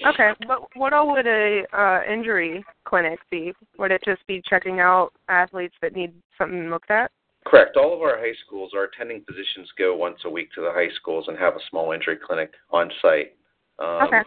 Okay. 0.07 0.31
What 0.45 0.67
what 0.75 0.93
all 0.93 1.11
would 1.11 1.27
a 1.27 1.63
uh 1.73 2.01
injury 2.11 2.63
clinic 2.85 3.19
be? 3.31 3.53
Would 3.77 3.91
it 3.91 4.01
just 4.05 4.25
be 4.27 4.41
checking 4.47 4.79
out 4.79 5.11
athletes 5.29 5.75
that 5.81 5.95
need 5.95 6.13
something 6.37 6.69
looked 6.69 6.91
at? 6.91 7.11
Correct. 7.45 7.77
All 7.77 7.93
of 7.93 8.01
our 8.01 8.17
high 8.17 8.33
schools, 8.45 8.71
our 8.75 8.85
attending 8.85 9.23
physicians 9.25 9.69
go 9.77 9.95
once 9.95 10.17
a 10.25 10.29
week 10.29 10.51
to 10.53 10.61
the 10.61 10.71
high 10.71 10.89
schools 10.95 11.25
and 11.27 11.37
have 11.37 11.55
a 11.55 11.59
small 11.69 11.91
injury 11.91 12.17
clinic 12.17 12.51
on 12.71 12.89
site. 13.01 13.35
Um, 13.79 14.07
Okay. 14.07 14.21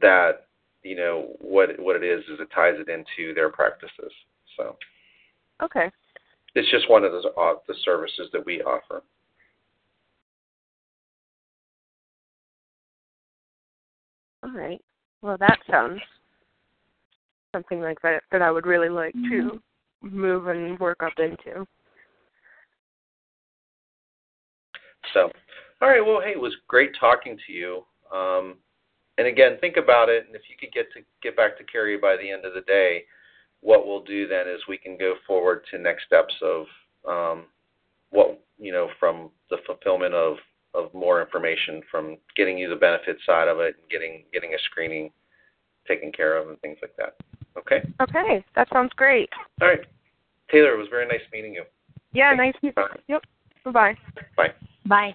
That 0.00 0.46
you 0.82 0.96
know 0.96 1.34
what 1.40 1.78
what 1.78 1.96
it 1.96 2.04
is 2.04 2.20
is 2.24 2.40
it 2.40 2.48
ties 2.54 2.74
it 2.78 2.88
into 2.88 3.34
their 3.34 3.50
practices. 3.50 4.12
So 4.56 4.76
Okay. 5.62 5.90
it's 6.54 6.70
just 6.70 6.88
one 6.90 7.04
of 7.04 7.12
the 7.12 7.18
uh, 7.38 7.54
the 7.66 7.74
services 7.84 8.28
that 8.32 8.44
we 8.44 8.62
offer. 8.62 9.02
All 14.44 14.52
right. 14.52 14.80
Well, 15.22 15.36
that 15.38 15.58
sounds 15.70 16.00
something 17.52 17.80
like 17.80 18.00
that 18.02 18.22
that 18.30 18.42
I 18.42 18.50
would 18.50 18.66
really 18.66 18.88
like 18.88 19.14
to 19.30 19.60
move 20.02 20.46
and 20.48 20.78
work 20.78 21.02
up 21.02 21.12
into. 21.18 21.66
So, 25.14 25.30
all 25.80 25.88
right. 25.88 26.04
Well, 26.04 26.20
hey, 26.22 26.32
it 26.32 26.40
was 26.40 26.54
great 26.68 26.90
talking 26.98 27.38
to 27.46 27.52
you. 27.52 27.84
Um, 28.14 28.56
and 29.16 29.26
again, 29.26 29.56
think 29.60 29.76
about 29.76 30.08
it. 30.08 30.26
And 30.26 30.36
if 30.36 30.42
you 30.48 30.56
could 30.58 30.72
get 30.72 30.92
to 30.92 31.00
get 31.22 31.36
back 31.36 31.58
to 31.58 31.64
Carrie 31.64 31.98
by 31.98 32.16
the 32.16 32.30
end 32.30 32.44
of 32.44 32.54
the 32.54 32.60
day, 32.62 33.04
what 33.60 33.86
we'll 33.86 34.02
do 34.02 34.26
then 34.26 34.48
is 34.48 34.60
we 34.68 34.78
can 34.78 34.96
go 34.96 35.14
forward 35.26 35.62
to 35.70 35.78
next 35.78 36.04
steps 36.06 36.34
of 36.42 36.66
um, 37.08 37.44
what 38.10 38.40
you 38.58 38.72
know 38.72 38.88
from 38.98 39.30
the 39.50 39.58
fulfillment 39.66 40.14
of 40.14 40.36
of 40.74 40.92
more 40.94 41.20
information 41.22 41.80
from 41.90 42.18
getting 42.36 42.58
you 42.58 42.68
the 42.68 42.76
benefit 42.76 43.16
side 43.24 43.48
of 43.48 43.58
it 43.60 43.76
and 43.80 43.90
getting 43.90 44.24
getting 44.32 44.54
a 44.54 44.58
screening 44.70 45.10
taken 45.86 46.12
care 46.12 46.36
of 46.36 46.48
and 46.48 46.60
things 46.60 46.78
like 46.82 46.94
that. 46.96 47.16
Okay. 47.56 47.82
Okay, 48.00 48.44
that 48.54 48.68
sounds 48.72 48.92
great. 48.94 49.30
All 49.60 49.68
right. 49.68 49.80
Taylor, 50.50 50.74
it 50.74 50.78
was 50.78 50.88
very 50.90 51.08
nice 51.08 51.20
meeting 51.32 51.54
you. 51.54 51.64
Yeah, 52.12 52.36
Thank 52.36 52.56
nice. 52.62 52.72
you. 52.76 52.84
Yep. 53.08 53.22
Bye 53.64 53.70
bye. 53.70 53.96
Bye. 54.36 54.52
Bye. 54.86 55.14